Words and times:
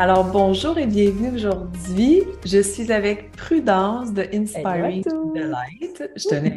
Alors, 0.00 0.30
bonjour 0.30 0.78
et 0.78 0.86
bienvenue 0.86 1.34
aujourd'hui. 1.34 2.22
Je 2.44 2.62
suis 2.62 2.92
avec 2.92 3.32
Prudence 3.32 4.12
de 4.14 4.28
Inspiring 4.32 5.02
to 5.02 5.32
Delight. 5.34 6.04
Je 6.14 6.28
tenais 6.28 6.56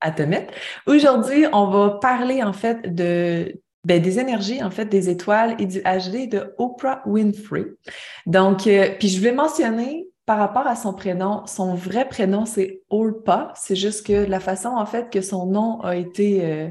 à, 0.00 0.12
te 0.12 0.22
mettre. 0.22 0.54
Aujourd'hui, 0.86 1.46
on 1.52 1.66
va 1.66 1.98
parler 2.00 2.44
en 2.44 2.52
fait 2.52 2.94
de 2.94 3.60
ben, 3.82 4.00
des 4.00 4.20
énergies, 4.20 4.62
en 4.62 4.70
fait, 4.70 4.84
des 4.84 5.10
étoiles 5.10 5.56
et 5.58 5.66
du 5.66 5.80
HD 5.80 6.28
de 6.30 6.54
Oprah 6.58 7.02
Winfrey. 7.06 7.64
Donc, 8.24 8.68
euh, 8.68 8.90
puis 9.00 9.08
je 9.08 9.18
voulais 9.18 9.32
mentionner 9.32 10.06
par 10.24 10.38
rapport 10.38 10.68
à 10.68 10.76
son 10.76 10.94
prénom, 10.94 11.44
son 11.46 11.74
vrai 11.74 12.08
prénom, 12.08 12.46
c'est 12.46 12.82
Oprah. 12.88 13.52
C'est 13.56 13.74
juste 13.74 14.06
que 14.06 14.12
la 14.12 14.38
façon, 14.38 14.68
en 14.68 14.86
fait, 14.86 15.10
que 15.10 15.22
son 15.22 15.46
nom 15.46 15.80
a 15.80 15.96
été 15.96 16.44
euh, 16.44 16.68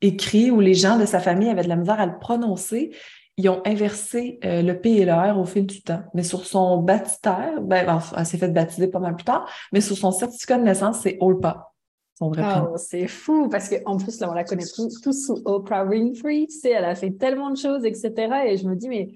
écrit 0.00 0.50
ou 0.50 0.58
les 0.58 0.74
gens 0.74 0.98
de 0.98 1.06
sa 1.06 1.20
famille 1.20 1.48
avaient 1.48 1.62
de 1.62 1.68
la 1.68 1.76
misère 1.76 2.00
à 2.00 2.06
le 2.06 2.18
prononcer, 2.18 2.90
ils 3.36 3.48
ont 3.48 3.62
inversé 3.66 4.38
euh, 4.44 4.62
le 4.62 4.80
P 4.80 4.90
et 4.90 5.04
le 5.04 5.12
R 5.12 5.38
au 5.38 5.44
fil 5.44 5.66
du 5.66 5.82
temps. 5.82 6.02
Mais 6.14 6.22
sur 6.22 6.46
son 6.46 6.78
baptistère, 6.78 7.60
ben, 7.62 8.00
elle 8.16 8.26
s'est 8.26 8.38
fait 8.38 8.48
baptiser 8.48 8.88
pas 8.88 9.00
mal 9.00 9.16
plus 9.16 9.24
tard, 9.24 9.48
mais 9.72 9.80
sur 9.80 9.96
son 9.96 10.12
certificat 10.12 10.58
de 10.58 10.64
naissance, 10.64 11.00
c'est 11.00 11.16
Olpa. 11.20 11.72
Oh, 12.20 12.32
c'est 12.76 13.08
fou 13.08 13.48
parce 13.48 13.68
qu'en 13.68 13.96
plus, 13.96 14.20
là, 14.20 14.30
on 14.30 14.34
la 14.34 14.44
connaît 14.44 14.64
tous, 14.64 15.02
sous 15.12 15.42
Oprah 15.44 15.84
Winfrey. 15.84 16.46
Tu 16.48 16.58
sais, 16.58 16.70
elle 16.70 16.84
a 16.84 16.94
fait 16.94 17.10
tellement 17.10 17.50
de 17.50 17.56
choses, 17.56 17.84
etc. 17.84 18.12
Et 18.46 18.56
je 18.56 18.68
me 18.68 18.76
dis, 18.76 18.88
mais 18.88 19.10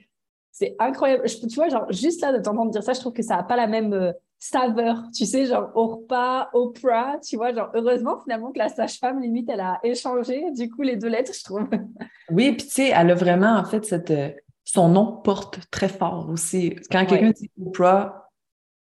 c'est 0.51 0.75
incroyable. 0.81 1.23
tu 1.29 1.55
vois, 1.55 1.69
genre, 1.69 1.87
juste 1.93 2.21
là 2.23 2.33
de 2.33 2.43
t'entendre 2.43 2.73
dire 2.73 2.83
ça, 2.83 2.95
je 2.95 3.01
trouve 3.01 3.13
que 3.13 3.23
ça 3.23 3.37
n'a 3.37 3.45
pas 3.45 3.55
la 3.55 3.69
même. 3.69 4.13
Saveur, 4.41 5.03
tu 5.13 5.27
sais, 5.27 5.47
genre 5.47 5.71
au 5.75 5.89
repas, 5.89 6.49
Oprah, 6.53 7.19
tu 7.19 7.37
vois, 7.37 7.53
genre 7.53 7.71
heureusement 7.75 8.21
finalement 8.23 8.53
que 8.53 8.59
la 8.59 8.69
sage-femme, 8.69 9.21
limite, 9.21 9.51
elle 9.51 9.61
a 9.61 9.81
échangé 9.83 10.53
du 10.53 10.71
coup 10.71 10.83
les 10.83 10.97
deux 10.97 11.09
lettres, 11.09 11.33
je 11.35 11.45
trouve. 11.45 11.69
Oui, 12.31 12.53
puis 12.53 12.67
tu 12.67 12.73
sais, 12.73 12.93
elle 12.95 13.11
a 13.11 13.15
vraiment 13.15 13.57
en 13.57 13.65
fait 13.65 13.85
cette. 13.85 14.11
Euh, 14.11 14.31
son 14.65 14.91
nom 14.91 15.13
porte 15.25 15.61
très 15.71 15.89
fort 15.89 16.29
aussi. 16.29 16.77
Quand 16.91 17.07
quelqu'un 17.07 17.31
dit 17.31 17.51
Oprah, 17.59 18.29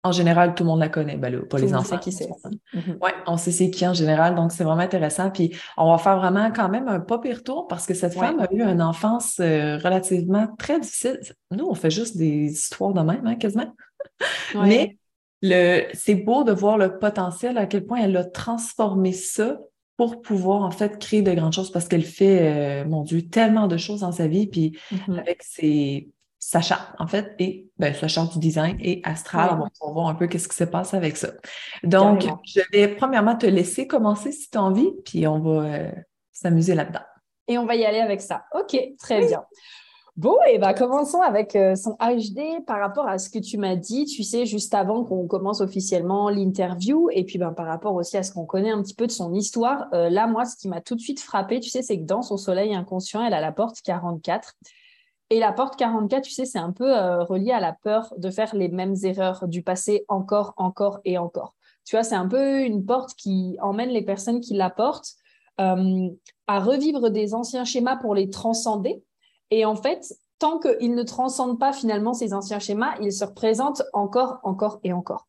en 0.03 0.11
général, 0.11 0.55
tout 0.55 0.63
le 0.63 0.69
monde 0.69 0.79
la 0.79 0.89
connaît. 0.89 1.15
Ben 1.15 1.45
pas 1.45 1.59
les 1.59 1.73
enfants. 1.75 1.97
qui 1.97 2.11
c'est. 2.11 2.27
Mhm. 2.73 2.97
Oui, 3.01 3.11
on 3.27 3.37
sait 3.37 3.51
c'est 3.51 3.69
qui 3.69 3.87
en 3.87 3.93
général, 3.93 4.35
donc 4.35 4.51
c'est 4.51 4.63
vraiment 4.63 4.81
intéressant. 4.81 5.29
Puis 5.29 5.55
on 5.77 5.91
va 5.91 5.97
faire 5.97 6.17
vraiment 6.17 6.51
quand 6.51 6.69
même 6.69 6.87
un 6.87 6.99
pas 6.99 7.19
pire 7.19 7.43
tour 7.43 7.67
parce 7.67 7.85
que 7.85 7.93
cette 7.93 8.15
femme 8.15 8.39
a 8.39 8.51
eu 8.51 8.63
une 8.63 8.81
enfance 8.81 9.39
euh, 9.39 9.77
relativement 9.77 10.47
très 10.57 10.79
difficile. 10.79 11.19
Nous, 11.51 11.65
on 11.65 11.75
fait 11.75 11.91
juste 11.91 12.17
des 12.17 12.51
histoires 12.51 12.93
de 12.93 13.01
même, 13.01 13.25
hein, 13.25 13.35
quasiment. 13.35 13.73
Mais 14.55 14.97
c'est 15.41 16.15
beau 16.15 16.43
de 16.43 16.51
voir 16.51 16.77
le 16.77 16.97
potentiel, 16.97 17.57
à 17.57 17.65
quel 17.65 17.85
point 17.85 17.99
elle 18.01 18.15
a 18.17 18.23
transformé 18.23 19.11
ça 19.13 19.59
pour 19.97 20.21
pouvoir 20.21 20.63
en 20.63 20.71
fait 20.71 20.97
créer 20.99 21.21
de 21.21 21.33
grandes 21.33 21.53
choses 21.53 21.71
parce 21.71 21.87
qu'elle 21.87 22.03
fait, 22.03 22.39
euh, 22.41 22.85
mon 22.85 23.03
Dieu, 23.03 23.27
tellement 23.27 23.67
de 23.67 23.77
choses 23.77 24.01
dans 24.01 24.11
sa 24.11 24.27
vie, 24.27 24.47
puis 24.47 24.77
mm-hmm. 24.91 25.19
avec 25.19 25.43
ses, 25.43 26.09
sa 26.39 26.59
charte, 26.59 26.95
en 26.97 27.05
fait, 27.05 27.35
et 27.37 27.67
ben, 27.77 27.93
sa 27.93 28.07
charte 28.07 28.33
du 28.33 28.39
design 28.39 28.75
et 28.79 29.01
astral, 29.03 29.59
on 29.59 29.87
va 29.87 29.93
voir 29.93 30.07
un 30.07 30.15
peu 30.15 30.25
qu'est-ce 30.25 30.47
qui 30.47 30.55
se 30.55 30.63
passe 30.63 30.95
avec 30.95 31.17
ça. 31.17 31.29
Donc, 31.83 32.23
je 32.45 32.61
vais 32.71 32.87
premièrement 32.95 33.35
te 33.35 33.45
laisser 33.45 33.85
commencer 33.85 34.31
si 34.31 34.49
tu 34.49 34.57
as 34.57 34.63
envie, 34.63 34.89
puis 35.05 35.27
on 35.27 35.39
va 35.39 35.65
euh, 35.65 35.91
s'amuser 36.31 36.73
là-dedans. 36.73 37.03
Et 37.47 37.59
on 37.59 37.65
va 37.65 37.75
y 37.75 37.85
aller 37.85 37.99
avec 37.99 38.21
ça. 38.21 38.45
OK, 38.53 38.75
très 38.97 39.27
bien. 39.27 39.43
Bon, 40.17 40.35
et 40.49 40.57
bah, 40.57 40.73
commençons 40.73 41.21
avec 41.21 41.55
euh, 41.55 41.75
son 41.75 41.91
HD 41.93 42.65
par 42.67 42.79
rapport 42.79 43.07
à 43.07 43.17
ce 43.17 43.29
que 43.29 43.39
tu 43.39 43.57
m'as 43.57 43.77
dit, 43.77 44.03
tu 44.05 44.23
sais, 44.23 44.45
juste 44.45 44.73
avant 44.73 45.05
qu'on 45.05 45.25
commence 45.25 45.61
officiellement 45.61 46.29
l'interview, 46.29 47.09
et 47.11 47.23
puis 47.23 47.37
ben, 47.39 47.53
par 47.53 47.65
rapport 47.65 47.95
aussi 47.95 48.17
à 48.17 48.23
ce 48.23 48.33
qu'on 48.33 48.45
connaît 48.45 48.71
un 48.71 48.81
petit 48.81 48.93
peu 48.93 49.07
de 49.07 49.11
son 49.11 49.33
histoire. 49.33 49.87
Euh, 49.93 50.09
là, 50.09 50.27
moi, 50.27 50.43
ce 50.43 50.57
qui 50.57 50.67
m'a 50.67 50.81
tout 50.81 50.95
de 50.95 50.99
suite 50.99 51.21
frappé, 51.21 51.61
tu 51.61 51.69
sais, 51.69 51.81
c'est 51.81 51.97
que 51.97 52.05
dans 52.05 52.21
son 52.23 52.35
soleil 52.35 52.75
inconscient, 52.75 53.23
elle 53.23 53.33
a 53.33 53.39
la 53.39 53.53
porte 53.53 53.81
44. 53.83 54.53
Et 55.29 55.39
la 55.39 55.53
porte 55.53 55.77
44, 55.77 56.23
tu 56.23 56.31
sais, 56.31 56.45
c'est 56.45 56.59
un 56.59 56.73
peu 56.73 56.93
euh, 56.93 57.23
relié 57.23 57.53
à 57.53 57.61
la 57.61 57.71
peur 57.71 58.13
de 58.17 58.29
faire 58.29 58.53
les 58.53 58.67
mêmes 58.67 58.95
erreurs 59.03 59.47
du 59.47 59.63
passé 59.63 60.03
encore, 60.09 60.53
encore 60.57 60.99
et 61.05 61.17
encore. 61.17 61.55
Tu 61.85 61.95
vois, 61.95 62.03
c'est 62.03 62.15
un 62.15 62.27
peu 62.27 62.59
une 62.63 62.85
porte 62.85 63.15
qui 63.15 63.57
emmène 63.61 63.89
les 63.89 64.03
personnes 64.03 64.41
qui 64.41 64.55
la 64.55 64.69
portent 64.69 65.13
à 65.57 66.59
revivre 66.59 67.11
des 67.11 67.35
anciens 67.35 67.65
schémas 67.65 67.95
pour 67.95 68.15
les 68.15 68.31
transcender 68.31 69.03
et 69.51 69.65
en 69.65 69.75
fait, 69.75 70.13
tant 70.39 70.57
qu'il 70.59 70.95
ne 70.95 71.03
transcende 71.03 71.59
pas 71.59 71.73
finalement 71.73 72.13
ces 72.13 72.33
anciens 72.33 72.59
schémas, 72.59 72.95
il 73.01 73.13
se 73.13 73.23
représente 73.23 73.83
encore, 73.93 74.39
encore 74.43 74.79
et 74.83 74.91
encore. 74.93 75.27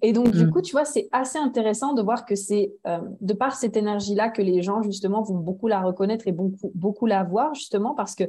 Et 0.00 0.12
donc, 0.12 0.30
du 0.30 0.46
mm. 0.46 0.50
coup, 0.50 0.62
tu 0.62 0.72
vois, 0.72 0.84
c'est 0.84 1.08
assez 1.12 1.38
intéressant 1.38 1.92
de 1.92 2.00
voir 2.00 2.24
que 2.24 2.36
c'est 2.36 2.72
euh, 2.86 2.98
de 3.20 3.34
par 3.34 3.56
cette 3.56 3.76
énergie-là 3.76 4.30
que 4.30 4.40
les 4.40 4.62
gens, 4.62 4.80
justement, 4.82 5.22
vont 5.22 5.38
beaucoup 5.38 5.66
la 5.66 5.80
reconnaître 5.80 6.28
et 6.28 6.32
beaucoup, 6.32 6.70
beaucoup 6.74 7.06
la 7.06 7.24
voir, 7.24 7.54
justement, 7.54 7.94
parce 7.94 8.14
que 8.14 8.24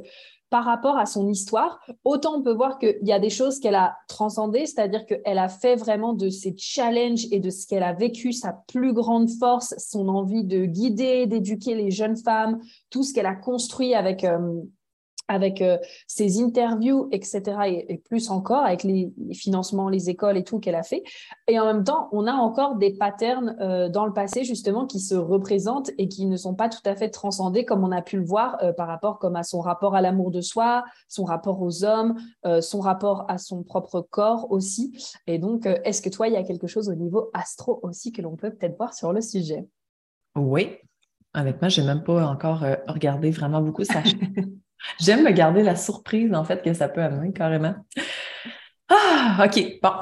par 0.50 0.64
rapport 0.64 0.96
à 0.96 1.06
son 1.06 1.28
histoire, 1.28 1.78
autant 2.04 2.38
on 2.38 2.42
peut 2.42 2.54
voir 2.54 2.78
qu'il 2.78 2.98
y 3.02 3.12
a 3.12 3.18
des 3.18 3.28
choses 3.28 3.60
qu'elle 3.60 3.74
a 3.74 3.96
transcendées, 4.08 4.64
c'est-à-dire 4.64 5.04
qu'elle 5.04 5.38
a 5.38 5.48
fait 5.48 5.76
vraiment 5.76 6.14
de 6.14 6.30
ses 6.30 6.54
challenges 6.56 7.26
et 7.30 7.38
de 7.38 7.50
ce 7.50 7.66
qu'elle 7.66 7.82
a 7.82 7.92
vécu 7.92 8.32
sa 8.32 8.54
plus 8.66 8.94
grande 8.94 9.28
force, 9.38 9.74
son 9.78 10.08
envie 10.08 10.44
de 10.44 10.64
guider, 10.64 11.26
d'éduquer 11.26 11.74
les 11.74 11.90
jeunes 11.90 12.16
femmes, 12.16 12.60
tout 12.90 13.02
ce 13.02 13.12
qu'elle 13.12 13.26
a 13.26 13.34
construit 13.34 13.94
avec... 13.94 14.24
Euh, 14.24 14.62
avec 15.28 15.60
euh, 15.60 15.76
ses 16.06 16.42
interviews, 16.42 17.08
etc., 17.12 17.42
et, 17.88 17.98
plus 17.98 18.30
encore 18.30 18.64
avec 18.64 18.82
les, 18.82 19.12
financements, 19.32 19.88
les 19.88 20.08
écoles 20.08 20.38
et 20.38 20.44
tout 20.44 20.58
qu'elle 20.58 20.74
a 20.74 20.82
fait. 20.82 21.04
Et 21.46 21.60
en 21.60 21.66
même 21.66 21.84
temps, 21.84 22.08
on 22.12 22.26
a 22.26 22.32
encore 22.32 22.76
des 22.76 22.94
patterns 22.94 23.56
euh, 23.60 23.88
dans 23.88 24.06
le 24.06 24.12
passé, 24.12 24.44
justement, 24.44 24.86
qui 24.86 25.00
se 25.00 25.14
représentent 25.14 25.90
et 25.98 26.08
qui 26.08 26.26
ne 26.26 26.36
sont 26.36 26.54
pas 26.54 26.68
tout 26.68 26.80
à 26.86 26.96
fait 26.96 27.10
transcendés, 27.10 27.64
comme 27.64 27.84
on 27.84 27.92
a 27.92 28.02
pu 28.02 28.16
le 28.16 28.24
voir 28.24 28.56
euh, 28.62 28.72
par 28.72 28.88
rapport 28.88 29.18
comme 29.18 29.36
à 29.36 29.42
son 29.42 29.60
rapport 29.60 29.94
à 29.94 30.00
l'amour 30.00 30.30
de 30.30 30.40
soi, 30.40 30.84
son 31.08 31.24
rapport 31.24 31.60
aux 31.60 31.84
hommes, 31.84 32.16
son 32.60 32.80
rapport 32.80 33.26
à 33.28 33.36
son 33.38 33.62
propre 33.62 34.00
corps 34.00 34.50
aussi. 34.50 34.96
Et 35.26 35.38
donc, 35.38 35.66
est-ce 35.84 36.00
que 36.00 36.08
toi, 36.08 36.28
il 36.28 36.34
y 36.34 36.36
a 36.36 36.42
quelque 36.42 36.66
chose 36.66 36.88
au 36.88 36.94
niveau 36.94 37.30
astro 37.34 37.80
aussi 37.82 38.12
que 38.12 38.22
l'on 38.22 38.36
peut 38.36 38.50
peut-être 38.50 38.76
voir 38.76 38.94
sur 38.94 39.12
le 39.12 39.20
sujet? 39.20 39.66
Oui. 40.36 40.76
Honnêtement, 41.34 41.68
je 41.68 41.80
n'ai 41.80 41.86
même 41.86 42.02
pas 42.02 42.26
encore 42.26 42.64
regardé 42.86 43.30
vraiment 43.30 43.60
beaucoup 43.60 43.84
sa 43.84 44.02
J'aime 45.00 45.24
me 45.24 45.30
garder 45.30 45.62
la 45.62 45.76
surprise, 45.76 46.32
en 46.34 46.44
fait, 46.44 46.62
que 46.62 46.72
ça 46.72 46.88
peut 46.88 47.02
amener 47.02 47.32
carrément. 47.32 47.74
Ah, 48.88 49.44
OK. 49.44 49.78
Bon. 49.82 49.92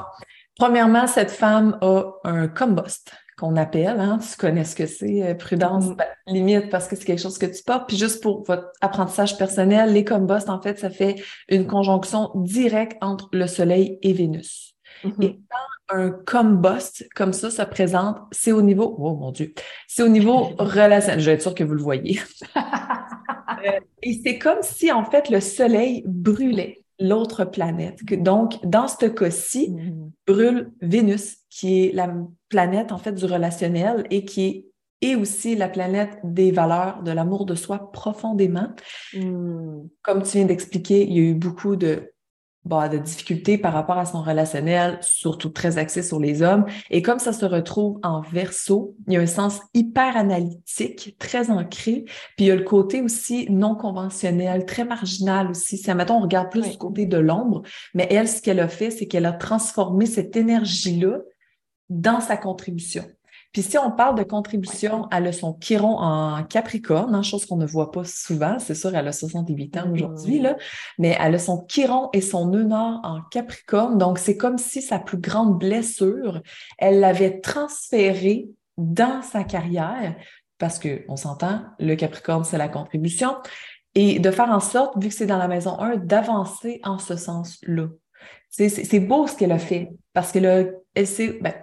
Premièrement, 0.57 1.05
cette 1.07 1.31
femme 1.31 1.77
a 1.81 2.13
un 2.23 2.47
compost 2.47 3.11
qu'on 3.37 3.55
appelle, 3.55 3.99
hein, 3.99 4.17
tu 4.17 4.35
connais 4.35 4.63
ce 4.63 4.75
que 4.75 4.87
c'est, 4.87 5.21
euh, 5.21 5.35
prudence, 5.35 5.95
ben, 5.95 6.07
limite 6.25 6.69
parce 6.71 6.87
que 6.87 6.95
c'est 6.95 7.05
quelque 7.05 7.21
chose 7.21 7.37
que 7.37 7.45
tu 7.45 7.61
portes. 7.63 7.87
Puis 7.87 7.97
juste 7.97 8.23
pour 8.23 8.43
votre 8.43 8.71
apprentissage 8.81 9.37
personnel, 9.37 9.93
les 9.93 10.03
composts, 10.03 10.49
en 10.49 10.59
fait, 10.59 10.79
ça 10.79 10.89
fait 10.89 11.15
une 11.47 11.67
conjonction 11.67 12.31
directe 12.33 12.97
entre 13.01 13.29
le 13.33 13.45
Soleil 13.45 13.99
et 14.01 14.13
Vénus. 14.13 14.75
Mm-hmm. 15.03 15.23
Et 15.23 15.39
quand 15.49 15.95
un 15.95 16.09
compost 16.09 17.07
comme 17.15 17.31
ça 17.31 17.51
se 17.51 17.61
présente, 17.61 18.17
c'est 18.31 18.51
au 18.51 18.63
niveau, 18.63 18.95
oh 18.97 19.15
mon 19.15 19.31
Dieu, 19.31 19.53
c'est 19.87 20.01
au 20.01 20.09
niveau 20.09 20.49
relationnel. 20.57 21.19
Je 21.19 21.25
vais 21.27 21.33
être 21.33 21.43
sûre 21.43 21.55
que 21.55 21.63
vous 21.63 21.75
le 21.75 21.83
voyez. 21.83 22.19
Euh, 23.49 23.79
et 24.03 24.19
c'est 24.23 24.37
comme 24.37 24.61
si, 24.61 24.91
en 24.91 25.05
fait, 25.05 25.29
le 25.29 25.39
Soleil 25.39 26.03
brûlait 26.05 26.83
l'autre 26.99 27.45
planète. 27.45 27.99
Donc, 28.05 28.57
dans 28.65 28.87
ce 28.87 29.05
cas-ci, 29.05 29.71
mm-hmm. 29.71 30.11
brûle 30.25 30.71
Vénus, 30.81 31.37
qui 31.49 31.85
est 31.85 31.91
la 31.93 32.13
planète, 32.49 32.91
en 32.91 32.97
fait, 32.97 33.13
du 33.13 33.25
relationnel 33.25 34.05
et 34.09 34.25
qui 34.25 34.65
est 35.01 35.15
aussi 35.15 35.55
la 35.55 35.69
planète 35.69 36.17
des 36.23 36.51
valeurs, 36.51 37.03
de 37.03 37.11
l'amour 37.11 37.45
de 37.45 37.55
soi 37.55 37.91
profondément. 37.91 38.69
Mm. 39.13 39.87
Comme 40.01 40.23
tu 40.23 40.37
viens 40.37 40.45
d'expliquer, 40.45 41.03
il 41.03 41.13
y 41.13 41.19
a 41.19 41.23
eu 41.23 41.35
beaucoup 41.35 41.75
de 41.75 42.11
bah, 42.67 42.89
de 42.89 42.97
difficultés 42.97 43.57
par 43.57 43.73
rapport 43.73 43.97
à 43.97 44.05
son 44.05 44.21
relationnel, 44.21 44.97
surtout 45.01 45.49
très 45.49 45.77
axé 45.77 46.03
sur 46.03 46.19
les 46.19 46.41
hommes. 46.41 46.65
Et 46.89 47.01
comme 47.01 47.19
ça 47.19 47.33
se 47.33 47.45
retrouve 47.45 47.99
en 48.03 48.21
verso, 48.21 48.95
il 49.07 49.13
y 49.13 49.17
a 49.17 49.21
un 49.21 49.25
sens 49.25 49.61
hyper 49.73 50.17
analytique, 50.17 51.15
très 51.19 51.49
ancré. 51.49 52.03
Puis 52.35 52.45
il 52.45 52.45
y 52.47 52.51
a 52.51 52.55
le 52.55 52.63
côté 52.63 53.01
aussi 53.01 53.47
non 53.49 53.75
conventionnel, 53.75 54.65
très 54.65 54.85
marginal 54.85 55.49
aussi. 55.49 55.77
Si, 55.77 55.89
admettons, 55.89 56.17
on 56.17 56.21
regarde 56.21 56.51
plus 56.51 56.69
du 56.69 56.77
côté 56.77 57.05
de 57.05 57.17
l'ombre, 57.17 57.63
mais 57.93 58.07
elle, 58.11 58.27
ce 58.27 58.41
qu'elle 58.41 58.59
a 58.59 58.67
fait, 58.67 58.91
c'est 58.91 59.07
qu'elle 59.07 59.25
a 59.25 59.33
transformé 59.33 60.05
cette 60.05 60.35
énergie-là 60.35 61.19
dans 61.89 62.19
sa 62.19 62.37
contribution. 62.37 63.03
Puis 63.53 63.61
si 63.63 63.77
on 63.77 63.91
parle 63.91 64.17
de 64.17 64.23
contribution, 64.23 65.07
elle 65.11 65.27
a 65.27 65.31
son 65.31 65.53
chiron 65.53 65.97
en 65.97 66.43
Capricorne, 66.43 67.15
hein, 67.15 67.23
chose 67.23 67.45
qu'on 67.45 67.57
ne 67.57 67.65
voit 67.65 67.91
pas 67.91 68.03
souvent. 68.03 68.59
C'est 68.59 68.75
sûr, 68.75 68.95
elle 68.95 69.07
a 69.07 69.11
68 69.11 69.77
ans 69.77 69.91
aujourd'hui, 69.91 70.39
là, 70.39 70.57
mais 70.99 71.17
elle 71.19 71.35
a 71.35 71.39
son 71.39 71.65
chiron 71.67 72.09
et 72.13 72.21
son 72.21 72.47
nœud 72.47 72.63
nord 72.63 72.99
en 73.03 73.21
Capricorne. 73.31 73.97
Donc, 73.97 74.19
c'est 74.19 74.37
comme 74.37 74.57
si 74.57 74.81
sa 74.81 74.99
plus 74.99 75.17
grande 75.17 75.57
blessure, 75.57 76.41
elle 76.77 76.99
l'avait 76.99 77.39
transférée 77.39 78.47
dans 78.77 79.21
sa 79.23 79.43
carrière, 79.43 80.15
parce 80.59 80.79
qu'on 80.79 81.15
s'entend, 81.15 81.61
le 81.79 81.95
Capricorne, 81.95 82.43
c'est 82.43 82.57
la 82.57 82.67
contribution, 82.67 83.35
et 83.95 84.19
de 84.19 84.29
faire 84.29 84.51
en 84.51 84.59
sorte, 84.59 85.01
vu 85.01 85.09
que 85.09 85.13
c'est 85.15 85.25
dans 85.25 85.37
la 85.37 85.47
maison 85.47 85.79
1, 85.79 85.97
d'avancer 85.97 86.79
en 86.83 86.99
ce 86.99 87.15
sens-là. 87.15 87.87
C'est 88.49 88.99
beau 88.99 89.25
ce 89.27 89.35
qu'elle 89.35 89.51
a 89.51 89.59
fait, 89.59 89.89
parce 90.13 90.31
qu'elle 90.31 90.75
elle 90.93 91.07
sait, 91.07 91.39
ben, 91.41 91.53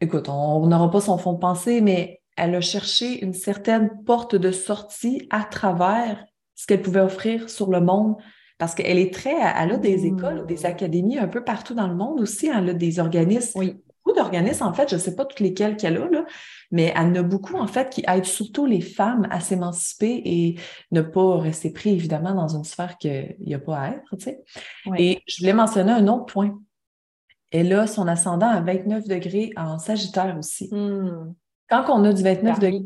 écoute, 0.00 0.28
on 0.28 0.66
n'aura 0.66 0.90
pas 0.90 1.00
son 1.00 1.18
fond 1.18 1.34
de 1.34 1.38
pensée, 1.38 1.80
mais 1.80 2.20
elle 2.36 2.54
a 2.54 2.60
cherché 2.60 3.24
une 3.24 3.34
certaine 3.34 3.90
porte 4.04 4.34
de 4.34 4.50
sortie 4.50 5.26
à 5.30 5.44
travers 5.44 6.24
ce 6.54 6.66
qu'elle 6.66 6.82
pouvait 6.82 7.00
offrir 7.00 7.48
sur 7.48 7.70
le 7.70 7.80
monde 7.80 8.16
parce 8.58 8.74
qu'elle 8.74 8.98
est 8.98 9.12
très, 9.12 9.34
elle 9.34 9.72
a 9.72 9.76
des 9.76 10.06
écoles, 10.06 10.46
des 10.46 10.62
mmh. 10.62 10.66
académies 10.66 11.18
un 11.18 11.28
peu 11.28 11.44
partout 11.44 11.74
dans 11.74 11.88
le 11.88 11.94
monde 11.94 12.20
aussi. 12.20 12.46
Elle 12.46 12.70
a 12.70 12.74
des 12.74 12.98
organismes, 12.98 13.58
oui. 13.58 13.74
beaucoup 14.04 14.16
d'organismes 14.16 14.64
en 14.64 14.72
fait, 14.72 14.88
je 14.88 14.94
ne 14.94 15.00
sais 15.00 15.14
pas 15.14 15.26
toutes 15.26 15.40
lesquels 15.40 15.76
qu'elle 15.76 15.98
a, 15.98 16.08
là, 16.08 16.24
mais 16.70 16.92
elle 16.96 17.06
en 17.06 17.14
a 17.16 17.22
beaucoup 17.22 17.56
en 17.56 17.66
fait 17.66 17.90
qui 17.90 18.02
aident 18.08 18.24
surtout 18.24 18.64
les 18.64 18.80
femmes 18.80 19.28
à 19.30 19.40
s'émanciper 19.40 20.22
et 20.24 20.58
ne 20.90 21.02
pas 21.02 21.38
rester 21.38 21.70
pris 21.70 21.90
évidemment 21.90 22.34
dans 22.34 22.48
une 22.48 22.64
sphère 22.64 22.96
qu'il 22.96 23.36
n'y 23.40 23.54
a 23.54 23.58
pas 23.58 23.78
à 23.78 23.88
être. 23.90 24.16
Tu 24.16 24.24
sais. 24.24 24.42
Et 24.96 25.20
je 25.26 25.40
voulais 25.40 25.52
mentionner 25.52 25.92
un 25.92 26.08
autre 26.08 26.26
point. 26.26 26.58
Elle 27.50 27.72
a 27.72 27.86
son 27.86 28.08
ascendant 28.08 28.48
à 28.48 28.60
29 28.60 29.06
degrés 29.06 29.52
en 29.56 29.78
Sagittaire 29.78 30.36
aussi. 30.38 30.68
Mmh. 30.72 31.34
Quand 31.68 31.84
on 31.88 32.04
a 32.04 32.12
du 32.12 32.22
29 32.22 32.60
degrés, 32.60 32.82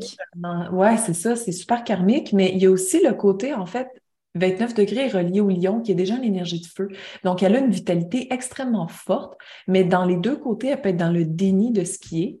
ouais, 0.71 0.97
c'est 0.97 1.13
ça, 1.13 1.35
c'est 1.35 1.51
super 1.51 1.83
karmique, 1.83 2.33
mais 2.33 2.51
il 2.53 2.61
y 2.61 2.65
a 2.65 2.71
aussi 2.71 3.03
le 3.03 3.13
côté, 3.13 3.53
en 3.53 3.67
fait, 3.67 3.87
29 4.35 4.73
degrés 4.73 5.07
relié 5.09 5.39
au 5.39 5.49
lion, 5.49 5.81
qui 5.81 5.91
est 5.91 5.95
déjà 5.95 6.15
une 6.15 6.23
énergie 6.23 6.61
de 6.61 6.65
feu. 6.65 6.87
Donc, 7.23 7.43
elle 7.43 7.55
a 7.55 7.59
une 7.59 7.69
vitalité 7.69 8.33
extrêmement 8.33 8.87
forte, 8.87 9.37
mais 9.67 9.83
dans 9.83 10.05
les 10.05 10.15
deux 10.15 10.35
côtés, 10.35 10.67
elle 10.67 10.81
peut 10.81 10.89
être 10.89 10.97
dans 10.97 11.11
le 11.11 11.25
déni 11.25 11.71
de 11.71 11.83
ce 11.83 11.99
qui 11.99 12.23
est. 12.23 12.39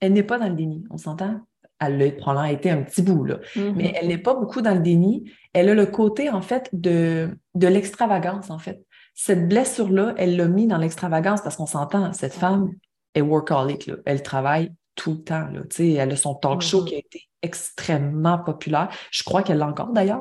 Elle 0.00 0.12
n'est 0.12 0.22
pas 0.22 0.38
dans 0.38 0.48
le 0.48 0.54
déni, 0.54 0.84
on 0.90 0.96
s'entend? 0.96 1.40
Elle 1.80 1.98
l'a 1.98 2.10
probablement 2.12 2.54
été 2.54 2.70
un 2.70 2.82
petit 2.82 3.02
bout, 3.02 3.24
là. 3.24 3.38
Mm-hmm. 3.56 3.72
Mais 3.74 3.94
elle 3.96 4.08
n'est 4.08 4.18
pas 4.18 4.34
beaucoup 4.34 4.60
dans 4.60 4.74
le 4.74 4.80
déni. 4.80 5.30
Elle 5.54 5.70
a 5.70 5.74
le 5.74 5.86
côté, 5.86 6.30
en 6.30 6.42
fait, 6.42 6.68
de, 6.72 7.30
de 7.54 7.66
l'extravagance, 7.66 8.50
en 8.50 8.58
fait. 8.58 8.84
Cette 9.14 9.48
blessure-là, 9.48 10.14
elle 10.16 10.36
l'a 10.36 10.48
mis 10.48 10.66
dans 10.66 10.78
l'extravagance 10.78 11.42
parce 11.42 11.56
qu'on 11.56 11.66
s'entend, 11.66 12.12
cette 12.12 12.34
femme 12.34 12.70
est 13.14 13.20
workaholic, 13.20 13.86
là. 13.86 13.96
Elle 14.06 14.22
travaille 14.22 14.72
tout 14.94 15.12
le 15.12 15.22
temps. 15.22 15.48
Là. 15.50 15.60
Elle 15.78 16.12
a 16.12 16.16
son 16.16 16.34
talk 16.34 16.60
show 16.60 16.84
qui 16.84 16.94
a 16.94 16.98
été 16.98 17.28
extrêmement 17.42 18.38
populaire. 18.38 18.90
Je 19.10 19.22
crois 19.22 19.42
qu'elle 19.42 19.58
l'a 19.58 19.66
encore 19.66 19.92
d'ailleurs. 19.92 20.20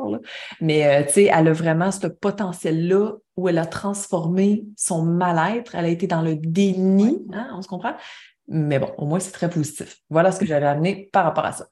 Mais 0.61 0.85
euh, 0.85 1.03
elle 1.15 1.47
a 1.47 1.53
vraiment 1.53 1.91
ce 1.91 2.07
potentiel-là 2.07 3.13
où 3.35 3.49
elle 3.49 3.57
a 3.57 3.65
transformé 3.65 4.65
son 4.77 5.03
mal-être. 5.03 5.75
Elle 5.75 5.85
a 5.85 5.89
été 5.89 6.07
dans 6.07 6.21
le 6.21 6.35
déni, 6.35 7.19
hein, 7.33 7.49
on 7.55 7.61
se 7.61 7.67
comprend? 7.67 7.93
Mais 8.47 8.79
bon, 8.79 8.91
au 8.97 9.05
moins, 9.05 9.19
c'est 9.19 9.31
très 9.31 9.49
positif. 9.49 9.97
Voilà 10.09 10.31
ce 10.31 10.39
que 10.39 10.45
j'avais 10.45 10.65
amené 10.65 11.09
par 11.11 11.25
rapport 11.25 11.45
à 11.45 11.51
ça. 11.51 11.67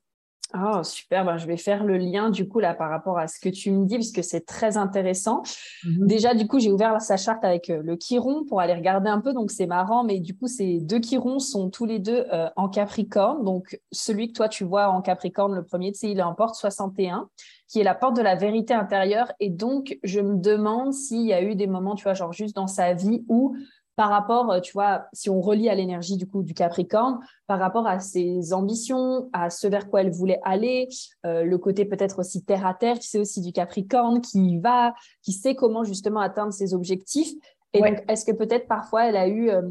Oh, 0.54 0.82
super. 0.82 1.26
Ben, 1.26 1.38
je 1.38 1.46
vais 1.46 1.58
faire 1.58 1.84
le 1.84 1.98
lien 1.98 2.30
du 2.30 2.48
coup 2.48 2.60
là 2.60 2.74
par 2.74 2.90
rapport 2.90 3.20
à 3.20 3.28
ce 3.28 3.40
que 3.40 3.50
tu 3.50 3.70
me 3.72 3.86
dis, 3.86 3.96
puisque 3.96 4.24
c'est 4.24 4.46
très 4.46 4.78
intéressant. 4.78 5.44
Mhm. 5.84 6.08
Déjà, 6.08 6.34
du 6.34 6.48
coup, 6.48 6.60
j'ai 6.60 6.72
ouvert 6.72 7.02
sa 7.02 7.18
charte 7.18 7.44
avec 7.44 7.70
euh, 7.70 7.82
le 7.84 7.98
Chiron 7.98 8.46
pour 8.46 8.62
aller 8.62 8.74
regarder 8.74 9.10
un 9.10 9.20
peu. 9.20 9.34
Donc, 9.34 9.52
c'est 9.52 9.66
marrant, 9.66 10.06
mais 10.06 10.20
du 10.20 10.38
coup, 10.38 10.48
ces 10.48 10.80
deux 10.80 11.02
Chirons 11.02 11.40
sont 11.40 11.70
tous 11.70 11.86
les 11.86 12.00
deux 12.00 12.26
euh, 12.32 12.50
en 12.56 12.70
Capricorne. 12.70 13.44
Donc, 13.44 13.78
celui 13.92 14.30
que 14.30 14.34
toi, 14.34 14.48
tu 14.48 14.64
vois 14.64 14.88
en 14.88 15.02
Capricorne, 15.02 15.54
le 15.54 15.66
premier, 15.66 15.92
tu 15.92 16.00
sais, 16.00 16.12
il 16.12 16.20
est 16.20 16.24
en 16.24 16.34
porte 16.34 16.56
61, 16.56 17.30
qui 17.68 17.82
est 17.82 17.84
la 17.84 17.96
porte 17.96 18.16
de 18.16 18.22
la 18.22 18.36
vérité 18.36 18.74
intérieure. 18.74 19.32
Et 19.42 19.50
donc, 19.50 19.98
je 20.04 20.22
me 20.22 20.38
demande 20.38 20.94
s'il 20.94 21.26
y 21.26 21.34
a 21.34 21.42
eu 21.42 21.56
des 21.56 21.68
moments, 21.68 21.96
tu 21.96 22.04
vois, 22.04 22.14
genre 22.14 22.32
juste 22.32 22.56
dans 22.56 22.68
sa 22.68 22.94
vie 22.94 23.26
où 23.28 23.56
par 23.98 24.10
rapport, 24.10 24.52
euh, 24.52 24.60
tu 24.60 24.74
vois, 24.74 25.08
si 25.12 25.28
on 25.30 25.42
relie 25.42 25.70
à 25.70 25.76
l'énergie 25.76 26.18
du 26.18 26.28
coup 26.28 26.44
du 26.44 26.54
Capricorne, 26.54 27.20
par 27.48 27.60
rapport 27.60 27.88
à 27.88 28.00
ses 28.00 28.54
ambitions, 28.54 29.28
à 29.34 29.50
ce 29.50 29.68
vers 29.68 29.90
quoi 29.90 30.02
elle 30.02 30.12
voulait 30.12 30.40
aller, 30.44 30.88
euh, 31.26 31.44
le 31.44 31.58
côté 31.58 31.84
peut-être 31.84 32.20
aussi 32.20 32.46
terre 32.46 32.66
à 32.66 32.76
terre, 32.76 33.00
qui 33.00 33.08
sait 33.08 33.18
aussi 33.18 33.42
du 33.42 33.52
Capricorne, 33.52 34.22
qui 34.22 34.60
va, 34.60 34.94
qui 35.24 35.34
sait 35.34 35.56
comment 35.56 35.84
justement 35.84 36.20
atteindre 36.20 36.54
ses 36.54 36.76
objectifs. 36.76 37.34
Et 37.74 37.82
donc, 37.82 38.04
est-ce 38.08 38.24
que 38.24 38.32
peut-être 38.32 38.68
parfois 38.68 39.08
elle 39.08 39.18
a 39.18 39.28
eu 39.28 39.50
euh, 39.50 39.64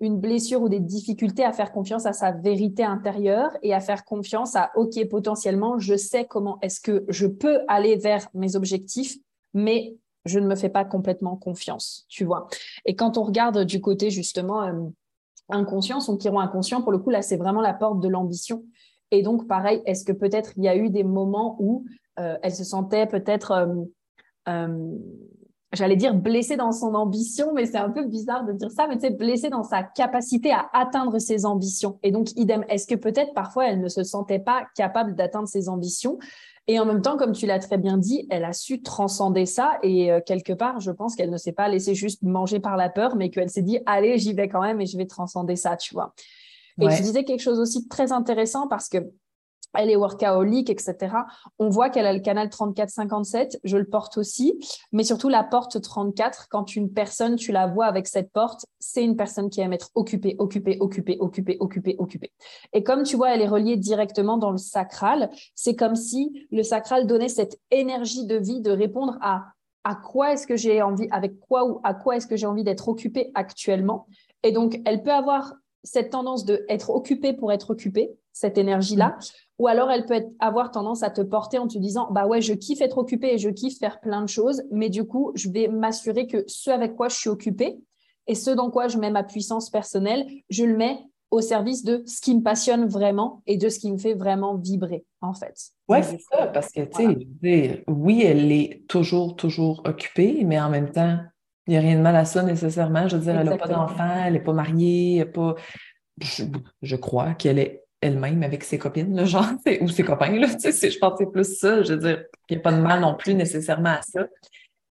une 0.00 0.18
blessure 0.18 0.62
ou 0.62 0.70
des 0.70 0.80
difficultés 0.80 1.44
à 1.44 1.52
faire 1.52 1.70
confiance 1.70 2.06
à 2.06 2.14
sa 2.14 2.32
vérité 2.32 2.84
intérieure 2.84 3.50
et 3.62 3.74
à 3.74 3.80
faire 3.80 4.06
confiance 4.06 4.56
à, 4.56 4.70
OK, 4.76 4.94
potentiellement, 5.10 5.78
je 5.78 5.94
sais 5.94 6.24
comment 6.24 6.58
est-ce 6.62 6.80
que 6.80 7.04
je 7.08 7.26
peux 7.26 7.60
aller 7.68 7.96
vers 7.96 8.28
mes 8.32 8.56
objectifs, 8.56 9.18
mais 9.52 9.94
je 10.24 10.38
ne 10.38 10.46
me 10.46 10.54
fais 10.54 10.68
pas 10.68 10.84
complètement 10.84 11.36
confiance, 11.36 12.06
tu 12.08 12.24
vois. 12.24 12.48
Et 12.84 12.96
quand 12.96 13.18
on 13.18 13.22
regarde 13.22 13.64
du 13.64 13.80
côté 13.80 14.10
justement 14.10 14.62
euh, 14.62 14.72
inconscient, 15.48 16.00
son 16.00 16.16
chiron 16.16 16.40
inconscient, 16.40 16.82
pour 16.82 16.92
le 16.92 16.98
coup, 16.98 17.10
là, 17.10 17.22
c'est 17.22 17.36
vraiment 17.36 17.60
la 17.60 17.74
porte 17.74 18.00
de 18.00 18.08
l'ambition. 18.08 18.64
Et 19.10 19.22
donc, 19.22 19.46
pareil, 19.46 19.82
est-ce 19.86 20.04
que 20.04 20.12
peut-être 20.12 20.52
il 20.56 20.64
y 20.64 20.68
a 20.68 20.76
eu 20.76 20.90
des 20.90 21.04
moments 21.04 21.56
où 21.60 21.84
euh, 22.18 22.36
elle 22.42 22.54
se 22.54 22.64
sentait 22.64 23.06
peut-être, 23.06 23.68
euh, 24.48 24.78
j'allais 25.72 25.96
dire 25.96 26.14
blessée 26.14 26.56
dans 26.56 26.72
son 26.72 26.94
ambition, 26.94 27.52
mais 27.52 27.66
c'est 27.66 27.76
un 27.76 27.90
peu 27.90 28.06
bizarre 28.06 28.44
de 28.44 28.52
dire 28.52 28.70
ça, 28.70 28.86
mais 28.88 28.96
tu 28.96 29.10
blessée 29.10 29.50
dans 29.50 29.62
sa 29.62 29.82
capacité 29.82 30.52
à 30.52 30.68
atteindre 30.72 31.18
ses 31.18 31.44
ambitions. 31.44 31.98
Et 32.02 32.12
donc, 32.12 32.32
idem, 32.36 32.64
est-ce 32.68 32.86
que 32.86 32.94
peut-être 32.94 33.34
parfois 33.34 33.66
elle 33.66 33.80
ne 33.80 33.88
se 33.88 34.02
sentait 34.04 34.38
pas 34.38 34.66
capable 34.74 35.14
d'atteindre 35.14 35.48
ses 35.48 35.68
ambitions? 35.68 36.18
Et 36.66 36.78
en 36.78 36.86
même 36.86 37.02
temps, 37.02 37.18
comme 37.18 37.32
tu 37.32 37.46
l'as 37.46 37.58
très 37.58 37.76
bien 37.76 37.98
dit, 37.98 38.26
elle 38.30 38.44
a 38.44 38.54
su 38.54 38.80
transcender 38.82 39.44
ça. 39.44 39.78
Et 39.82 40.10
euh, 40.10 40.20
quelque 40.24 40.54
part, 40.54 40.80
je 40.80 40.90
pense 40.90 41.14
qu'elle 41.14 41.30
ne 41.30 41.36
s'est 41.36 41.52
pas 41.52 41.68
laissée 41.68 41.94
juste 41.94 42.22
manger 42.22 42.58
par 42.58 42.76
la 42.76 42.88
peur, 42.88 43.16
mais 43.16 43.28
qu'elle 43.30 43.50
s'est 43.50 43.62
dit, 43.62 43.80
allez, 43.84 44.18
j'y 44.18 44.32
vais 44.32 44.48
quand 44.48 44.62
même 44.62 44.80
et 44.80 44.86
je 44.86 44.96
vais 44.96 45.06
transcender 45.06 45.56
ça, 45.56 45.76
tu 45.76 45.92
vois. 45.92 46.14
Et 46.80 46.90
je 46.90 47.02
disais 47.02 47.22
quelque 47.22 47.42
chose 47.42 47.60
aussi 47.60 47.86
très 47.86 48.10
intéressant 48.10 48.66
parce 48.66 48.88
que 48.88 48.98
elle 49.74 49.90
est 49.90 49.96
workaholic, 49.96 50.70
etc. 50.70 51.14
On 51.58 51.68
voit 51.68 51.90
qu'elle 51.90 52.06
a 52.06 52.12
le 52.12 52.20
canal 52.20 52.48
34-57, 52.48 53.58
je 53.64 53.76
le 53.76 53.84
porte 53.84 54.18
aussi, 54.18 54.58
mais 54.92 55.04
surtout 55.04 55.28
la 55.28 55.44
porte 55.44 55.80
34, 55.80 56.48
quand 56.48 56.76
une 56.76 56.92
personne, 56.92 57.36
tu 57.36 57.52
la 57.52 57.66
vois 57.66 57.86
avec 57.86 58.06
cette 58.06 58.32
porte, 58.32 58.66
c'est 58.78 59.04
une 59.04 59.16
personne 59.16 59.50
qui 59.50 59.60
aime 59.60 59.72
être 59.72 59.90
occupée, 59.94 60.36
occupée, 60.38 60.76
occupée, 60.80 61.16
occupée, 61.20 61.56
occupée, 61.60 61.96
occupée. 61.98 62.32
Et 62.72 62.82
comme 62.82 63.02
tu 63.02 63.16
vois, 63.16 63.34
elle 63.34 63.42
est 63.42 63.48
reliée 63.48 63.76
directement 63.76 64.38
dans 64.38 64.50
le 64.50 64.58
sacral, 64.58 65.30
c'est 65.54 65.76
comme 65.76 65.96
si 65.96 66.46
le 66.50 66.62
sacral 66.62 67.06
donnait 67.06 67.28
cette 67.28 67.58
énergie 67.70 68.26
de 68.26 68.36
vie 68.36 68.60
de 68.60 68.70
répondre 68.70 69.16
à 69.20 69.44
à 69.84 69.94
quoi 69.94 70.32
est-ce 70.32 70.46
que 70.46 70.56
j'ai 70.56 70.80
envie, 70.82 71.08
avec 71.10 71.38
quoi 71.40 71.68
ou 71.68 71.80
à 71.84 71.92
quoi 71.92 72.16
est-ce 72.16 72.26
que 72.26 72.36
j'ai 72.36 72.46
envie 72.46 72.64
d'être 72.64 72.88
occupée 72.88 73.30
actuellement. 73.34 74.06
Et 74.42 74.50
donc, 74.50 74.80
elle 74.86 75.02
peut 75.02 75.12
avoir 75.12 75.54
cette 75.82 76.10
tendance 76.10 76.46
de 76.46 76.64
être 76.68 76.90
occupée 76.90 77.34
pour 77.34 77.52
être 77.52 77.70
occupée, 77.70 78.10
cette 78.32 78.56
énergie-là, 78.56 79.16
ou 79.58 79.68
alors 79.68 79.90
elle 79.90 80.04
peut 80.04 80.24
avoir 80.40 80.70
tendance 80.70 81.02
à 81.02 81.10
te 81.10 81.20
porter 81.20 81.58
en 81.58 81.68
te 81.68 81.78
disant 81.78 82.08
bah 82.10 82.26
ouais, 82.26 82.40
je 82.40 82.54
kiffe 82.54 82.80
être 82.80 82.98
occupée 82.98 83.34
et 83.34 83.38
je 83.38 83.48
kiffe 83.48 83.78
faire 83.78 84.00
plein 84.00 84.22
de 84.22 84.28
choses, 84.28 84.62
mais 84.70 84.88
du 84.88 85.04
coup, 85.04 85.32
je 85.34 85.48
vais 85.48 85.68
m'assurer 85.68 86.26
que 86.26 86.44
ce 86.46 86.70
avec 86.70 86.96
quoi 86.96 87.08
je 87.08 87.16
suis 87.16 87.30
occupée 87.30 87.78
et 88.26 88.34
ce 88.34 88.50
dans 88.50 88.70
quoi 88.70 88.88
je 88.88 88.98
mets 88.98 89.10
ma 89.10 89.22
puissance 89.22 89.70
personnelle, 89.70 90.26
je 90.50 90.64
le 90.64 90.76
mets 90.76 90.98
au 91.30 91.40
service 91.40 91.84
de 91.84 92.02
ce 92.06 92.20
qui 92.20 92.34
me 92.34 92.42
passionne 92.42 92.86
vraiment 92.86 93.42
et 93.46 93.56
de 93.56 93.68
ce 93.68 93.78
qui 93.78 93.90
me 93.90 93.98
fait 93.98 94.14
vraiment 94.14 94.56
vibrer, 94.56 95.04
en 95.20 95.34
fait. 95.34 95.54
Oui, 95.88 95.98
c'est 96.02 96.20
ça, 96.30 96.46
parce 96.46 96.70
que, 96.70 96.82
tu 96.82 97.26
sais, 97.42 97.84
oui, 97.88 98.22
elle 98.24 98.52
est 98.52 98.84
toujours, 98.88 99.34
toujours 99.34 99.82
occupée, 99.84 100.42
mais 100.44 100.60
en 100.60 100.70
même 100.70 100.90
temps, 100.92 101.18
il 101.66 101.72
n'y 101.72 101.76
a 101.76 101.80
rien 101.80 101.96
de 101.96 102.02
mal 102.02 102.16
à 102.16 102.24
ça 102.24 102.42
nécessairement. 102.42 103.08
Je 103.08 103.16
veux 103.16 103.22
dire, 103.22 103.38
elle 103.38 103.48
n'a 103.48 103.56
pas 103.56 103.68
d'enfant, 103.68 104.24
elle 104.24 104.34
n'est 104.34 104.44
pas 104.44 104.52
mariée, 104.52 105.16
elle 105.16 105.32
pas. 105.32 105.56
je 106.82 106.96
crois 106.96 107.34
qu'elle 107.34 107.58
est 107.58 107.83
elle-même 108.04 108.42
avec 108.42 108.64
ses 108.64 108.78
copines, 108.78 109.16
le 109.16 109.24
genre, 109.24 109.46
ou 109.80 109.88
ses 109.88 110.02
copains, 110.02 110.30
là, 110.32 110.46
je 110.46 110.98
pense 110.98 111.12
que 111.12 111.24
c'est 111.24 111.32
plus 111.32 111.58
ça. 111.58 111.82
Je 111.82 111.94
veux 111.94 111.98
dire, 111.98 112.24
il 112.48 112.56
n'y 112.56 112.60
a 112.60 112.62
pas 112.62 112.72
de 112.72 112.80
mal 112.80 113.00
non 113.00 113.14
plus 113.14 113.34
nécessairement 113.34 113.90
à 113.90 114.02
ça. 114.02 114.26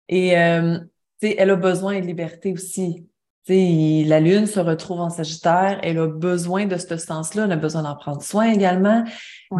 Et 0.07 0.37
euh, 0.37 0.77
elle 1.21 1.49
a 1.49 1.55
besoin 1.55 1.99
de 1.99 2.05
liberté 2.05 2.53
aussi. 2.53 3.05
la 3.49 4.19
Lune 4.21 4.47
se 4.47 4.61
retrouve 4.61 5.01
en 5.01 5.09
Sagittaire, 5.09 5.79
elle 5.83 5.99
a 5.99 6.07
besoin 6.07 6.65
de 6.65 6.77
ce 6.77 6.95
sens-là, 6.95 7.45
elle 7.45 7.51
a 7.51 7.57
besoin 7.57 7.83
d'en 7.83 7.95
prendre 7.95 8.21
soin 8.21 8.49
également. 8.49 9.03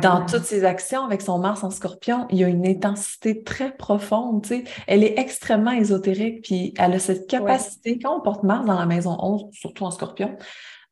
Dans 0.01 0.25
toutes 0.25 0.45
ses 0.45 0.63
actions 0.63 1.03
avec 1.03 1.21
son 1.21 1.37
Mars 1.37 1.65
en 1.65 1.71
Scorpion, 1.71 2.27
il 2.29 2.37
y 2.37 2.45
a 2.45 2.47
une 2.47 2.65
intensité 2.65 3.43
très 3.43 3.75
profonde. 3.75 4.45
Elle 4.87 5.03
est 5.03 5.19
extrêmement 5.19 5.71
ésotérique, 5.71 6.43
puis 6.43 6.73
elle 6.77 6.93
a 6.93 6.99
cette 6.99 7.27
capacité, 7.27 7.99
quand 7.99 8.17
on 8.17 8.21
porte 8.21 8.43
Mars 8.43 8.65
dans 8.65 8.79
la 8.79 8.85
maison 8.85 9.17
11, 9.19 9.47
surtout 9.51 9.83
en 9.83 9.91
Scorpion, 9.91 10.37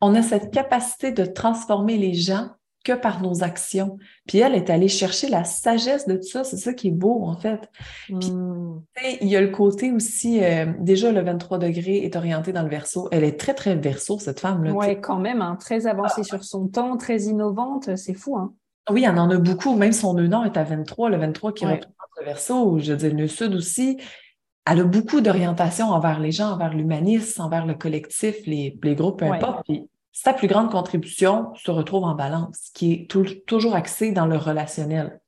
on 0.02 0.16
a 0.16 0.22
cette 0.22 0.52
capacité 0.52 1.12
de 1.12 1.26
transformer 1.26 1.98
les 1.98 2.14
gens 2.14 2.50
que 2.84 2.94
par 2.94 3.22
nos 3.22 3.44
actions. 3.44 3.98
Puis 4.28 4.40
elle 4.40 4.56
est 4.56 4.70
allée 4.70 4.88
chercher 4.88 5.28
la 5.28 5.44
sagesse 5.44 6.08
de 6.08 6.16
tout 6.16 6.28
ça. 6.28 6.44
C'est 6.44 6.58
ça 6.58 6.74
qui 6.74 6.88
est 6.88 6.92
beau, 6.92 7.24
en 7.24 7.36
fait. 7.36 7.70
Puis, 8.06 8.32
hmm. 8.32 8.82
il 9.22 9.28
y 9.28 9.36
a 9.36 9.42
le 9.42 9.50
côté 9.50 9.92
aussi, 9.92 10.42
euh, 10.44 10.66
déjà, 10.80 11.12
le 11.12 11.22
23 11.22 11.58
degrés 11.58 11.98
est 11.98 12.16
orienté 12.16 12.54
dans 12.54 12.64
le 12.64 12.70
verso. 12.70 13.10
Elle 13.12 13.24
est 13.24 13.38
très, 13.38 13.54
très 13.54 13.76
verso, 13.76 14.18
cette 14.20 14.40
femme-là. 14.40 14.72
Oui, 14.72 15.00
quand 15.02 15.20
même, 15.20 15.42
hein. 15.42 15.58
très 15.60 15.88
avancée 15.88 16.22
ah. 16.22 16.24
sur 16.24 16.44
son 16.44 16.68
temps, 16.68 16.96
très 16.98 17.24
innovante. 17.24 17.96
C'est 17.98 18.14
fou, 18.14 18.38
hein? 18.38 18.54
Oui, 18.90 19.04
elle 19.06 19.20
en 19.20 19.30
a 19.30 19.38
beaucoup. 19.38 19.76
Même 19.76 19.92
son 19.92 20.14
nœud 20.14 20.28
nord 20.28 20.46
est 20.46 20.58
à 20.58 20.64
23, 20.64 21.10
le 21.10 21.18
23 21.18 21.54
qui 21.54 21.66
représente 21.66 21.94
le 22.20 22.26
verso, 22.26 22.80
je 22.80 22.92
veux 22.92 22.98
dire, 22.98 23.10
le 23.10 23.16
nœud 23.16 23.28
sud 23.28 23.54
aussi. 23.54 24.00
Elle 24.66 24.82
a 24.82 24.84
beaucoup 24.84 25.22
d'orientation 25.22 25.90
envers 25.90 26.20
les 26.20 26.32
gens, 26.32 26.52
envers 26.52 26.74
l'humanisme, 26.74 27.42
envers 27.42 27.66
le 27.66 27.74
collectif, 27.74 28.36
les, 28.46 28.78
groupes, 28.96 29.20
peu 29.20 29.26
importe 29.26 29.66
sa 30.22 30.34
plus 30.34 30.48
grande 30.48 30.70
contribution 30.70 31.54
se 31.56 31.72
retrouve 31.72 32.04
en 32.04 32.14
balance, 32.14 32.72
qui 32.74 32.92
est 32.94 33.46
toujours 33.46 33.74
axée 33.74 34.12
dans 34.12 34.26
le 34.26 34.36
relationnel. 34.36 35.22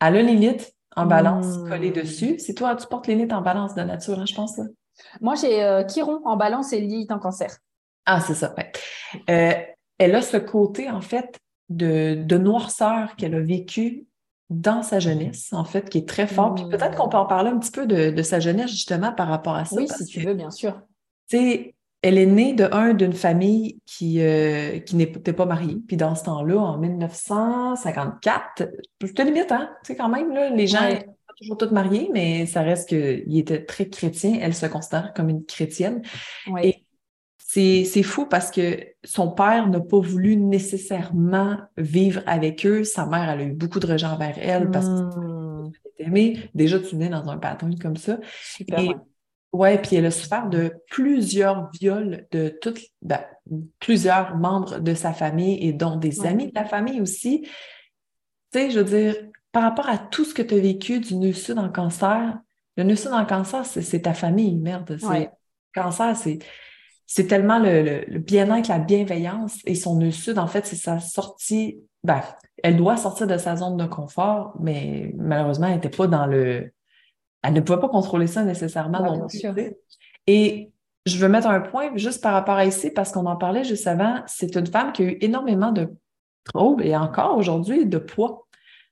Elle 0.00 0.16
a 0.16 0.22
Lilith 0.22 0.74
en 0.96 1.06
balance 1.06 1.46
hmm. 1.46 1.68
collée 1.68 1.90
dessus. 1.90 2.38
C'est 2.38 2.52
toi, 2.52 2.76
tu 2.76 2.86
portes 2.86 3.06
Lilith 3.06 3.32
en 3.32 3.40
balance 3.40 3.74
de 3.74 3.82
nature, 3.82 4.18
hein, 4.18 4.26
je 4.26 4.34
pense. 4.34 4.60
Moi, 5.22 5.34
j'ai 5.34 5.64
euh, 5.64 5.82
Chiron 5.86 6.20
en 6.26 6.36
balance 6.36 6.74
et 6.74 6.80
Lilith 6.80 7.10
en 7.10 7.18
cancer. 7.18 7.56
Ah, 8.04 8.20
c'est 8.20 8.34
ça, 8.34 8.54
ouais. 8.58 8.70
Euh, 9.30 9.54
elle 9.96 10.14
a 10.14 10.20
ce 10.20 10.36
côté, 10.36 10.90
en 10.90 11.00
fait, 11.00 11.38
de, 11.70 12.36
noirceur 12.36 13.16
qu'elle 13.16 13.34
a 13.34 13.40
vécu 13.40 14.07
dans 14.50 14.82
sa 14.82 14.98
jeunesse, 14.98 15.52
en 15.52 15.64
fait, 15.64 15.90
qui 15.90 15.98
est 15.98 16.08
très 16.08 16.26
fort. 16.26 16.54
Puis 16.54 16.64
peut-être 16.70 16.96
qu'on 16.96 17.08
peut 17.08 17.18
en 17.18 17.26
parler 17.26 17.50
un 17.50 17.58
petit 17.58 17.70
peu 17.70 17.86
de, 17.86 18.22
sa 18.22 18.40
jeunesse, 18.40 18.70
justement, 18.70 19.12
par 19.12 19.28
rapport 19.28 19.54
à 19.54 19.64
ça. 19.64 19.76
Oui, 19.76 19.88
si 19.88 20.04
tu 20.06 20.20
veux, 20.20 20.34
bien 20.34 20.50
sûr. 20.50 20.80
Tu 21.28 21.36
sais, 21.36 21.74
elle 22.00 22.16
est 22.16 22.26
née 22.26 22.54
de 22.54 22.68
un 22.72 22.94
d'une 22.94 23.12
famille 23.12 23.80
qui, 23.84 24.20
euh, 24.22 24.78
qui 24.78 24.96
n'était 24.96 25.32
pas 25.32 25.46
mariée. 25.46 25.78
Puis 25.86 25.96
dans 25.96 26.14
ce 26.14 26.24
temps-là, 26.24 26.56
en 26.58 26.78
1954, 26.78 28.64
te 29.00 29.22
limite, 29.22 29.52
hein? 29.52 29.70
Tu 29.84 29.92
sais, 29.92 29.96
quand 29.96 30.08
même, 30.08 30.32
là, 30.32 30.48
les 30.50 30.66
gens 30.66 30.88
sont 30.88 31.34
toujours 31.38 31.58
toutes 31.58 31.72
mariés, 31.72 32.08
mais 32.12 32.46
ça 32.46 32.62
reste 32.62 32.88
qu'il 32.88 33.36
était 33.36 33.64
très 33.64 33.88
chrétien. 33.88 34.38
Elle 34.40 34.54
se 34.54 34.66
considère 34.66 35.12
comme 35.12 35.28
une 35.28 35.44
chrétienne. 35.44 36.02
Et 36.62 36.84
c'est 37.50 38.02
fou 38.02 38.26
parce 38.26 38.50
que 38.50 38.78
son 39.04 39.30
père 39.30 39.68
n'a 39.68 39.80
pas 39.80 40.00
voulu 40.00 40.36
nécessairement 40.36 41.56
vivre 41.78 42.20
avec 42.26 42.66
eux. 42.66 42.84
Sa 42.84 43.06
mère, 43.06 43.30
elle 43.30 43.40
a 43.40 43.44
eu 43.44 43.52
beaucoup 43.52 43.80
de 43.80 43.86
rejet 43.86 44.06
envers 44.06 44.36
elle 44.38 44.70
parce 44.70 44.86
que 44.86 45.64
mmh. 45.64 45.72
aimée. 45.98 46.50
Déjà, 46.54 46.78
tu 46.78 46.96
nais 46.96 47.08
dans 47.08 47.26
un 47.28 47.38
pattern 47.38 47.78
comme 47.78 47.96
ça. 47.96 48.18
Super, 48.42 49.00
Ouais, 49.50 49.80
puis 49.80 49.96
elle 49.96 50.04
a 50.04 50.10
souffert 50.10 50.46
de 50.46 50.74
plusieurs 50.90 51.70
viols 51.70 52.26
de 52.32 52.50
toutes, 52.60 52.80
ben, 53.00 53.24
plusieurs 53.78 54.36
membres 54.36 54.78
de 54.78 54.92
sa 54.92 55.14
famille 55.14 55.66
et 55.66 55.72
dont 55.72 55.96
des 55.96 56.26
amis 56.26 56.48
de 56.48 56.54
la 56.54 56.66
famille 56.66 57.00
aussi. 57.00 57.48
Tu 58.52 58.58
sais, 58.58 58.70
je 58.70 58.80
veux 58.80 58.84
dire, 58.84 59.16
par 59.52 59.62
rapport 59.62 59.88
à 59.88 59.96
tout 59.96 60.26
ce 60.26 60.34
que 60.34 60.42
tu 60.42 60.54
as 60.54 60.58
vécu 60.58 61.00
du 61.00 61.16
nœud 61.16 61.32
sud 61.32 61.58
en 61.58 61.70
cancer, 61.70 62.38
le 62.76 62.84
nœud 62.84 62.94
sud 62.94 63.12
en 63.12 63.24
cancer, 63.24 63.64
c'est 63.64 64.02
ta 64.02 64.12
famille, 64.12 64.54
merde. 64.54 64.98
C'est 65.00 65.30
cancer, 65.74 66.14
c'est 66.14 66.40
c'est 67.10 67.26
tellement 67.26 67.58
le, 67.58 68.18
bien-être, 68.18 68.68
la 68.68 68.78
bienveillance 68.78 69.58
et 69.64 69.74
son 69.74 69.96
nœud 69.96 70.10
sud, 70.10 70.38
en 70.38 70.46
fait, 70.46 70.66
c'est 70.66 70.76
sa 70.76 71.00
sortie. 71.00 71.80
Ben, 72.04 72.20
elle 72.62 72.76
doit 72.76 72.98
sortir 72.98 73.26
de 73.26 73.38
sa 73.38 73.56
zone 73.56 73.78
de 73.78 73.86
confort, 73.86 74.54
mais 74.60 75.12
malheureusement, 75.16 75.68
elle 75.68 75.76
n'était 75.76 75.88
pas 75.88 76.06
dans 76.06 76.26
le 76.26 76.70
elle 77.42 77.54
ne 77.54 77.60
pouvait 77.60 77.80
pas 77.80 77.88
contrôler 77.88 78.26
ça 78.26 78.44
nécessairement. 78.44 79.00
non 79.00 79.26
Et 80.26 80.70
je 81.06 81.16
veux 81.16 81.28
mettre 81.28 81.46
un 81.46 81.60
point 81.60 81.96
juste 81.96 82.22
par 82.22 82.34
rapport 82.34 82.56
à 82.56 82.66
ici, 82.66 82.90
parce 82.90 83.10
qu'on 83.10 83.24
en 83.26 83.36
parlait 83.36 83.64
juste 83.64 83.86
avant. 83.86 84.22
C'est 84.26 84.54
une 84.54 84.66
femme 84.66 84.92
qui 84.92 85.02
a 85.02 85.06
eu 85.06 85.18
énormément 85.20 85.72
de 85.72 85.88
troubles 86.44 86.84
et 86.84 86.94
encore 86.94 87.38
aujourd'hui 87.38 87.86
de 87.86 87.98
poids. 87.98 88.47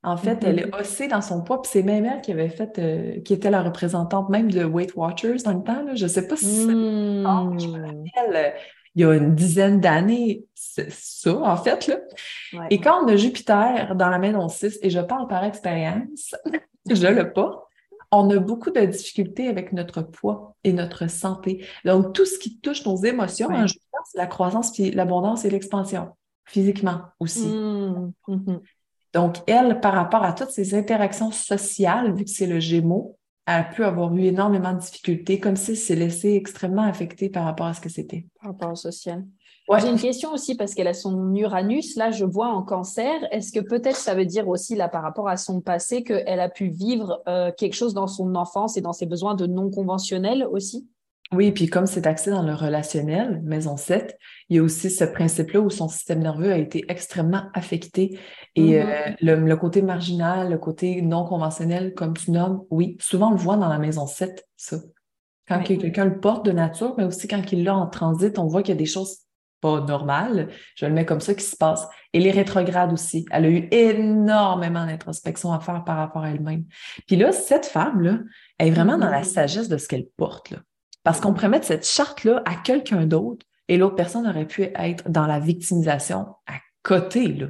En 0.06 0.16
fait, 0.16 0.44
elle 0.44 0.60
est 0.60 0.66
mm-hmm. 0.66 0.80
ossée 0.80 1.08
dans 1.08 1.20
son 1.20 1.42
poids, 1.42 1.60
puis 1.60 1.70
c'est 1.72 1.82
même 1.82 2.04
elle 2.04 2.20
qui 2.20 2.30
avait 2.30 2.48
fait, 2.48 2.78
euh, 2.78 3.20
qui 3.22 3.34
était 3.34 3.50
la 3.50 3.60
représentante 3.60 4.28
même 4.28 4.48
de 4.52 4.64
Weight 4.64 4.94
Watchers 4.94 5.38
dans 5.44 5.52
le 5.52 5.64
temps. 5.64 5.84
Je 5.96 6.04
ne 6.04 6.08
sais 6.08 6.28
pas 6.28 6.36
si 6.36 6.44
c'est 6.44 6.66
mm. 6.72 7.58
je 7.58 7.66
me 7.66 7.84
rappelle, 7.84 8.54
il 8.94 9.02
y 9.02 9.04
a 9.04 9.14
une 9.14 9.34
dizaine 9.34 9.80
d'années, 9.80 10.44
c'est 10.54 10.92
ça, 10.92 11.36
en 11.36 11.56
fait. 11.56 11.88
Là. 11.88 11.96
Et 12.70 12.80
quand 12.80 13.04
on 13.04 13.08
a 13.08 13.16
Jupiter 13.16 13.96
dans 13.96 14.08
la 14.08 14.18
maison 14.18 14.48
6, 14.48 14.78
et 14.80 14.90
je 14.90 15.00
parle 15.00 15.26
par 15.26 15.42
expérience, 15.42 16.36
je 16.88 17.08
le 17.08 17.32
pas, 17.32 17.68
on 18.12 18.30
a 18.30 18.38
beaucoup 18.38 18.70
de 18.70 18.80
difficultés 18.82 19.48
avec 19.48 19.72
notre 19.72 20.02
poids 20.02 20.54
et 20.62 20.72
notre 20.72 21.10
santé. 21.10 21.66
Donc, 21.84 22.14
tout 22.14 22.26
ce 22.26 22.38
qui 22.38 22.60
touche 22.60 22.86
nos 22.86 22.96
émotions, 22.96 23.48
c'est 23.66 24.18
la 24.18 24.28
croissance, 24.28 24.72
puis 24.72 24.92
l'abondance 24.92 25.44
et 25.44 25.50
l'expansion, 25.50 26.10
physiquement 26.44 27.00
aussi. 27.18 27.48
Mmh, 27.48 28.12
mmh. 28.28 28.60
Donc, 29.16 29.36
elle, 29.46 29.80
par 29.80 29.94
rapport 29.94 30.22
à 30.24 30.34
toutes 30.34 30.50
ces 30.50 30.74
interactions 30.74 31.30
sociales, 31.30 32.12
vu 32.14 32.24
que 32.24 32.30
c'est 32.30 32.46
le 32.46 32.60
Gémeaux, 32.60 33.16
elle 33.46 33.60
a 33.60 33.64
pu 33.64 33.82
avoir 33.82 34.14
eu 34.14 34.24
énormément 34.24 34.74
de 34.74 34.78
difficultés, 34.78 35.40
comme 35.40 35.56
si 35.56 35.70
elle 35.70 35.76
s'est 35.78 35.96
laissée 35.96 36.34
extrêmement 36.34 36.82
affectée 36.82 37.30
par 37.30 37.46
rapport 37.46 37.64
à 37.64 37.72
ce 37.72 37.80
que 37.80 37.88
c'était. 37.88 38.26
Par 38.42 38.50
rapport 38.52 38.72
au 38.72 38.74
social. 38.74 39.24
J'ai 39.80 39.88
une 39.88 39.98
question 39.98 40.32
aussi 40.32 40.54
parce 40.54 40.74
qu'elle 40.74 40.86
a 40.86 40.92
son 40.92 41.34
Uranus, 41.34 41.96
là 41.96 42.10
je 42.10 42.26
vois 42.26 42.48
en 42.48 42.62
cancer. 42.62 43.26
Est-ce 43.32 43.52
que 43.52 43.60
peut-être 43.60 43.96
ça 43.96 44.14
veut 44.14 44.26
dire 44.26 44.48
aussi 44.48 44.76
là 44.76 44.86
par 44.86 45.02
rapport 45.02 45.28
à 45.28 45.38
son 45.38 45.62
passé 45.62 46.04
qu'elle 46.04 46.38
a 46.38 46.50
pu 46.50 46.68
vivre 46.68 47.22
euh, 47.26 47.50
quelque 47.56 47.74
chose 47.74 47.94
dans 47.94 48.06
son 48.06 48.34
enfance 48.34 48.76
et 48.76 48.82
dans 48.82 48.92
ses 48.92 49.06
besoins 49.06 49.34
de 49.34 49.46
non 49.46 49.70
conventionnels 49.70 50.46
aussi? 50.52 50.86
Oui, 51.32 51.50
puis 51.50 51.66
comme 51.66 51.86
c'est 51.86 52.06
axé 52.06 52.30
dans 52.30 52.42
le 52.42 52.54
relationnel, 52.54 53.40
maison 53.42 53.76
7, 53.76 54.16
il 54.48 54.56
y 54.56 54.58
a 54.60 54.62
aussi 54.62 54.90
ce 54.90 55.02
principe-là 55.04 55.60
où 55.60 55.70
son 55.70 55.88
système 55.88 56.20
nerveux 56.20 56.52
a 56.52 56.58
été 56.58 56.84
extrêmement 56.88 57.44
affecté. 57.52 58.18
Et 58.54 58.74
mm-hmm. 58.74 59.12
euh, 59.22 59.36
le, 59.36 59.56
côté 59.56 59.82
marginal, 59.82 60.50
le 60.50 60.58
côté 60.58 61.02
non 61.02 61.24
conventionnel, 61.24 61.94
comme 61.94 62.16
tu 62.16 62.30
nommes, 62.30 62.62
oui, 62.70 62.96
souvent 63.00 63.28
on 63.28 63.32
le 63.32 63.38
voit 63.38 63.56
dans 63.56 63.68
la 63.68 63.78
maison 63.78 64.06
7, 64.06 64.46
ça. 64.56 64.76
Quand 65.48 65.62
quelqu'un 65.62 66.06
le 66.06 66.18
porte 66.18 66.44
de 66.44 66.50
nature, 66.50 66.94
mais 66.98 67.04
aussi 67.04 67.28
quand 67.28 67.52
il 67.52 67.62
l'a 67.62 67.76
en 67.76 67.86
transit, 67.86 68.36
on 68.38 68.46
voit 68.46 68.62
qu'il 68.62 68.74
y 68.74 68.78
a 68.78 68.78
des 68.78 68.86
choses 68.86 69.18
pas 69.60 69.80
normal, 69.80 70.48
je 70.74 70.86
le 70.86 70.92
mets 70.92 71.06
comme 71.06 71.20
ça, 71.20 71.34
qui 71.34 71.44
se 71.44 71.56
passe. 71.56 71.86
Et 72.12 72.20
les 72.20 72.30
rétrogrades 72.30 72.92
aussi. 72.92 73.24
Elle 73.30 73.44
a 73.44 73.48
eu 73.48 73.68
énormément 73.70 74.84
d'introspection 74.86 75.52
à 75.52 75.60
faire 75.60 75.84
par 75.84 75.96
rapport 75.96 76.24
à 76.24 76.30
elle-même. 76.30 76.64
Puis 77.06 77.16
là, 77.16 77.32
cette 77.32 77.66
femme-là, 77.66 78.18
elle 78.58 78.68
est 78.68 78.70
vraiment 78.72 78.98
dans 78.98 79.08
la 79.08 79.22
mm-hmm. 79.22 79.24
sagesse 79.24 79.68
de 79.68 79.76
ce 79.76 79.88
qu'elle 79.88 80.06
porte. 80.16 80.50
Là. 80.50 80.58
Parce 81.06 81.20
qu'on 81.20 81.32
pourrait 81.32 81.48
mettre 81.48 81.68
cette 81.68 81.86
charte-là 81.86 82.42
à 82.46 82.56
quelqu'un 82.56 83.06
d'autre 83.06 83.46
et 83.68 83.76
l'autre 83.76 83.94
personne 83.94 84.26
aurait 84.26 84.44
pu 84.44 84.64
être 84.74 85.08
dans 85.08 85.28
la 85.28 85.38
victimisation 85.38 86.26
à 86.48 86.54
côté. 86.82 87.28
Là. 87.28 87.46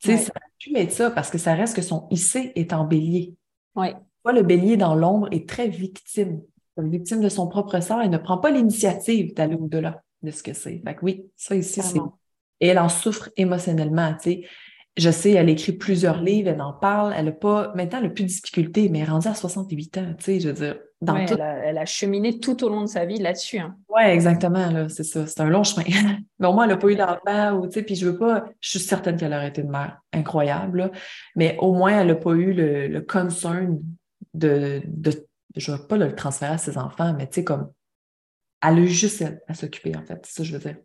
Tu 0.00 0.08
sais, 0.08 0.16
ça 0.16 0.32
aurait 0.34 0.52
pu 0.58 0.76
être 0.76 0.90
ça 0.90 1.10
parce 1.12 1.30
que 1.30 1.38
ça 1.38 1.54
reste 1.54 1.76
que 1.76 1.82
son 1.82 2.08
IC 2.10 2.50
est 2.56 2.72
en 2.72 2.82
bélier. 2.82 3.36
Ouais. 3.76 3.94
le 4.24 4.42
bélier 4.42 4.76
dans 4.76 4.96
l'ombre 4.96 5.28
est 5.30 5.48
très 5.48 5.68
victime. 5.68 6.42
Victime 6.78 7.20
de 7.20 7.28
son 7.28 7.46
propre 7.46 7.78
sort 7.78 8.02
et 8.02 8.08
ne 8.08 8.18
prend 8.18 8.38
pas 8.38 8.50
l'initiative 8.50 9.34
d'aller 9.34 9.54
au-delà 9.54 10.02
de 10.24 10.32
ce 10.32 10.42
que 10.42 10.52
c'est. 10.52 10.82
Fait 10.84 10.96
que 10.96 11.04
oui, 11.04 11.26
ça 11.36 11.54
ici, 11.54 11.82
c'est. 11.82 12.00
Et 12.58 12.66
elle 12.66 12.78
en 12.80 12.88
souffre 12.88 13.30
émotionnellement, 13.36 14.14
tu 14.14 14.32
sais. 14.32 14.44
Je 14.96 15.10
sais, 15.10 15.30
elle 15.32 15.48
écrit 15.48 15.72
plusieurs 15.72 16.20
livres, 16.20 16.50
elle 16.50 16.60
en 16.60 16.72
parle, 16.72 17.14
elle 17.16 17.26
n'a 17.26 17.32
pas, 17.32 17.72
maintenant, 17.74 17.98
elle 17.98 18.08
n'a 18.08 18.10
plus 18.10 18.24
de 18.24 18.28
difficultés, 18.28 18.88
mais 18.88 18.98
elle 18.98 19.08
est 19.08 19.10
rendue 19.10 19.28
à 19.28 19.34
68 19.34 19.98
ans, 19.98 20.14
tu 20.18 20.24
sais, 20.24 20.40
je 20.40 20.48
veux 20.48 20.54
dire. 20.54 20.78
Dans 21.00 21.16
elle, 21.16 21.78
a, 21.78 21.86
cheminé 21.86 22.40
tout 22.40 22.62
au 22.62 22.68
long 22.68 22.82
de 22.82 22.86
sa 22.86 23.06
vie 23.06 23.16
là-dessus. 23.16 23.58
Hein. 23.58 23.74
Oui, 23.88 24.02
exactement, 24.02 24.70
là, 24.70 24.90
c'est 24.90 25.04
ça. 25.04 25.26
C'est 25.26 25.40
un 25.40 25.48
long 25.48 25.64
chemin. 25.64 25.84
mais 26.38 26.46
au 26.46 26.52
moins, 26.52 26.64
elle 26.64 26.70
n'a 26.70 26.76
pas 26.76 26.88
eu 26.88 26.96
d'enfant, 26.96 27.52
ou, 27.52 27.66
tu 27.66 27.72
sais, 27.72 27.82
puis 27.82 27.94
je 27.94 28.06
veux 28.06 28.18
pas, 28.18 28.44
je 28.60 28.70
suis 28.70 28.78
certaine 28.80 29.16
qu'elle 29.16 29.32
aurait 29.32 29.48
été 29.48 29.62
une 29.62 29.70
mère 29.70 30.02
incroyable, 30.12 30.90
mais 31.36 31.56
au 31.58 31.72
moins, 31.72 32.00
elle 32.00 32.08
n'a 32.08 32.16
pas 32.16 32.32
eu 32.32 32.52
le, 32.52 32.88
le 32.88 33.00
concern 33.00 33.80
de, 34.34 34.82
de, 34.86 35.26
je 35.56 35.72
ne 35.72 35.76
veux 35.76 35.86
pas 35.86 35.96
le 35.96 36.14
transférer 36.14 36.52
à 36.52 36.58
ses 36.58 36.76
enfants, 36.76 37.14
mais 37.16 37.26
tu 37.28 37.36
sais, 37.36 37.44
comme 37.44 37.72
elle 38.62 38.74
a 38.74 38.80
eu 38.80 38.88
juste 38.88 39.24
à 39.48 39.54
s'occuper, 39.54 39.96
en 39.96 40.02
fait. 40.02 40.20
C'est 40.26 40.34
ça 40.34 40.42
que 40.42 40.48
je 40.48 40.52
veux 40.52 40.58
dire. 40.58 40.76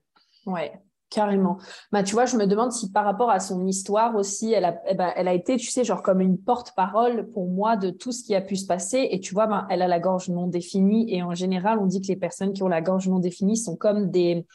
Oui, 0.45 0.61
carrément. 1.09 1.57
Bah, 1.91 2.03
tu 2.03 2.13
vois, 2.13 2.25
je 2.25 2.37
me 2.37 2.45
demande 2.45 2.71
si 2.71 2.91
par 2.91 3.05
rapport 3.05 3.29
à 3.29 3.39
son 3.39 3.65
histoire 3.65 4.15
aussi, 4.15 4.51
elle 4.51 4.65
a, 4.65 4.81
eh 4.87 4.95
ben, 4.95 5.11
elle 5.15 5.27
a 5.27 5.33
été, 5.33 5.57
tu 5.57 5.67
sais, 5.67 5.83
genre 5.83 6.01
comme 6.01 6.21
une 6.21 6.37
porte-parole 6.37 7.29
pour 7.31 7.47
moi 7.47 7.77
de 7.77 7.89
tout 7.89 8.11
ce 8.11 8.23
qui 8.23 8.35
a 8.35 8.41
pu 8.41 8.55
se 8.55 8.65
passer. 8.65 9.07
Et 9.11 9.19
tu 9.19 9.33
vois, 9.33 9.47
ben, 9.47 9.65
elle 9.69 9.81
a 9.81 9.87
la 9.87 9.99
gorge 9.99 10.29
non 10.29 10.47
définie. 10.47 11.13
Et 11.13 11.23
en 11.23 11.33
général, 11.33 11.79
on 11.79 11.85
dit 11.85 12.01
que 12.01 12.07
les 12.07 12.15
personnes 12.15 12.53
qui 12.53 12.63
ont 12.63 12.67
la 12.67 12.81
gorge 12.81 13.07
non 13.07 13.19
définie 13.19 13.57
sont 13.57 13.75
comme 13.75 14.09
des, 14.09 14.45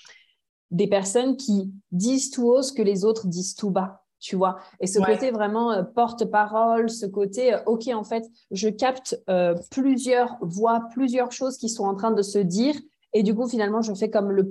des 0.71 0.87
personnes 0.87 1.37
qui 1.37 1.73
disent 1.93 2.31
tout 2.31 2.49
haut 2.49 2.63
ce 2.63 2.73
que 2.73 2.83
les 2.83 3.05
autres 3.05 3.27
disent 3.27 3.55
tout 3.55 3.71
bas 3.71 4.05
tu 4.23 4.37
vois. 4.37 4.59
Et 4.81 4.87
ce 4.87 4.99
côté 4.99 5.31
vraiment 5.31 5.73
euh, 5.73 5.83
porte-parole, 5.83 6.91
ce 6.91 7.07
côté, 7.07 7.55
euh, 7.55 7.59
OK, 7.65 7.89
en 7.89 8.05
fait, 8.05 8.23
je 8.51 8.69
capte 8.69 9.19
euh, 9.31 9.55
plusieurs 9.71 10.37
voix, 10.43 10.83
plusieurs 10.93 11.33
choses 11.33 11.57
qui 11.57 11.71
sont 11.71 11.85
en 11.85 11.95
train 11.95 12.11
de 12.11 12.21
se 12.21 12.39
dire 12.39 12.75
et 13.13 13.23
du 13.23 13.35
coup, 13.35 13.49
finalement, 13.49 13.83
je 13.83 13.93
fais 13.95 14.11
comme 14.11 14.31
le 14.31 14.51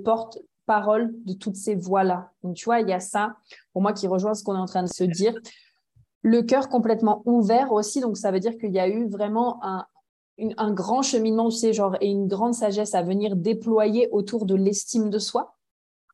porte-parole 0.70 1.12
de 1.24 1.32
toutes 1.32 1.56
ces 1.56 1.74
voix-là. 1.74 2.30
Donc, 2.42 2.56
tu 2.56 2.64
vois, 2.64 2.80
il 2.80 2.88
y 2.88 2.92
a 2.92 3.00
ça, 3.00 3.34
pour 3.72 3.82
moi, 3.82 3.92
qui 3.92 4.06
rejoint 4.06 4.34
ce 4.34 4.44
qu'on 4.44 4.54
est 4.54 4.58
en 4.58 4.66
train 4.66 4.82
de 4.82 4.88
se 4.88 5.04
dire. 5.04 5.34
Le 6.22 6.42
cœur 6.42 6.68
complètement 6.68 7.22
ouvert 7.24 7.72
aussi. 7.72 8.00
Donc, 8.00 8.16
ça 8.16 8.30
veut 8.30 8.40
dire 8.40 8.56
qu'il 8.58 8.72
y 8.72 8.78
a 8.78 8.88
eu 8.88 9.08
vraiment 9.08 9.64
un, 9.64 9.86
un 10.56 10.72
grand 10.72 11.02
cheminement, 11.02 11.48
tu 11.48 11.56
sais, 11.56 11.72
genre, 11.72 11.96
et 12.00 12.08
une 12.08 12.28
grande 12.28 12.54
sagesse 12.54 12.94
à 12.94 13.02
venir 13.02 13.36
déployer 13.36 14.08
autour 14.12 14.46
de 14.46 14.54
l'estime 14.54 15.10
de 15.10 15.18
soi, 15.18 15.56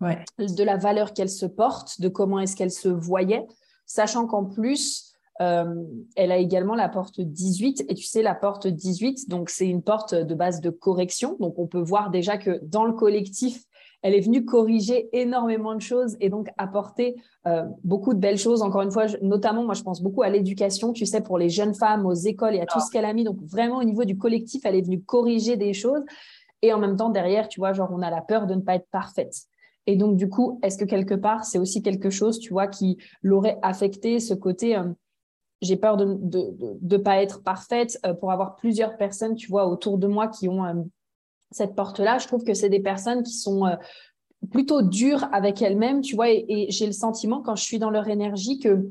ouais. 0.00 0.24
de 0.38 0.64
la 0.64 0.76
valeur 0.76 1.12
qu'elle 1.12 1.30
se 1.30 1.46
porte, 1.46 2.00
de 2.00 2.08
comment 2.08 2.40
est-ce 2.40 2.56
qu'elle 2.56 2.72
se 2.72 2.88
voyait. 2.88 3.46
sachant 3.84 4.26
qu'en 4.26 4.44
plus, 4.44 5.12
euh, 5.42 5.84
elle 6.16 6.32
a 6.32 6.38
également 6.38 6.74
la 6.74 6.88
porte 6.88 7.20
18. 7.20 7.84
Et 7.88 7.94
tu 7.94 8.04
sais, 8.04 8.22
la 8.22 8.34
porte 8.34 8.66
18, 8.66 9.28
donc 9.28 9.50
c'est 9.50 9.68
une 9.68 9.82
porte 9.82 10.14
de 10.14 10.34
base 10.34 10.60
de 10.60 10.70
correction. 10.70 11.36
Donc 11.40 11.58
on 11.58 11.66
peut 11.66 11.82
voir 11.82 12.10
déjà 12.10 12.38
que 12.38 12.58
dans 12.62 12.86
le 12.86 12.94
collectif, 12.94 13.62
elle 14.06 14.14
est 14.14 14.20
venue 14.20 14.44
corriger 14.44 15.08
énormément 15.12 15.74
de 15.74 15.80
choses 15.80 16.16
et 16.20 16.30
donc 16.30 16.46
apporter 16.58 17.16
euh, 17.48 17.64
beaucoup 17.82 18.14
de 18.14 18.20
belles 18.20 18.38
choses. 18.38 18.62
Encore 18.62 18.82
une 18.82 18.92
fois, 18.92 19.06
notamment, 19.20 19.64
moi, 19.64 19.74
je 19.74 19.82
pense 19.82 20.00
beaucoup 20.00 20.22
à 20.22 20.28
l'éducation, 20.28 20.92
tu 20.92 21.06
sais, 21.06 21.20
pour 21.22 21.38
les 21.38 21.48
jeunes 21.48 21.74
femmes, 21.74 22.06
aux 22.06 22.14
écoles 22.14 22.54
et 22.54 22.60
à 22.60 22.66
tout 22.66 22.78
ce 22.78 22.88
qu'elle 22.88 23.04
a 23.04 23.12
mis. 23.12 23.24
Donc, 23.24 23.38
vraiment, 23.42 23.78
au 23.78 23.82
niveau 23.82 24.04
du 24.04 24.16
collectif, 24.16 24.62
elle 24.64 24.76
est 24.76 24.82
venue 24.82 25.02
corriger 25.02 25.56
des 25.56 25.72
choses. 25.72 26.04
Et 26.62 26.72
en 26.72 26.78
même 26.78 26.94
temps, 26.94 27.10
derrière, 27.10 27.48
tu 27.48 27.58
vois, 27.58 27.72
genre, 27.72 27.90
on 27.92 28.00
a 28.00 28.08
la 28.08 28.20
peur 28.20 28.46
de 28.46 28.54
ne 28.54 28.60
pas 28.60 28.76
être 28.76 28.86
parfaite. 28.92 29.34
Et 29.88 29.96
donc, 29.96 30.16
du 30.16 30.28
coup, 30.28 30.60
est-ce 30.62 30.78
que 30.78 30.84
quelque 30.84 31.14
part, 31.14 31.44
c'est 31.44 31.58
aussi 31.58 31.82
quelque 31.82 32.10
chose, 32.10 32.38
tu 32.38 32.52
vois, 32.52 32.68
qui 32.68 32.98
l'aurait 33.22 33.58
affecté, 33.62 34.20
ce 34.20 34.34
côté, 34.34 34.76
euh, 34.76 34.84
j'ai 35.62 35.76
peur 35.76 35.96
de 35.96 36.04
ne 36.04 36.14
de, 36.14 36.78
de, 36.80 36.96
pas 36.96 37.20
être 37.20 37.42
parfaite 37.42 37.98
euh, 38.06 38.14
pour 38.14 38.30
avoir 38.30 38.54
plusieurs 38.54 38.96
personnes, 38.96 39.34
tu 39.34 39.48
vois, 39.48 39.66
autour 39.66 39.98
de 39.98 40.06
moi 40.06 40.28
qui 40.28 40.48
ont 40.48 40.88
cette 41.50 41.74
porte-là, 41.74 42.18
je 42.18 42.26
trouve 42.26 42.44
que 42.44 42.54
c'est 42.54 42.68
des 42.68 42.80
personnes 42.80 43.22
qui 43.22 43.32
sont 43.32 43.66
euh, 43.66 43.76
plutôt 44.50 44.82
dures 44.82 45.28
avec 45.32 45.62
elles-mêmes, 45.62 46.00
tu 46.00 46.14
vois, 46.14 46.30
et, 46.30 46.66
j'ai 46.70 46.86
le 46.86 46.92
sentiment 46.92 47.42
quand 47.42 47.56
je 47.56 47.62
suis 47.62 47.78
dans 47.78 47.90
leur 47.90 48.08
énergie 48.08 48.58
que 48.58 48.88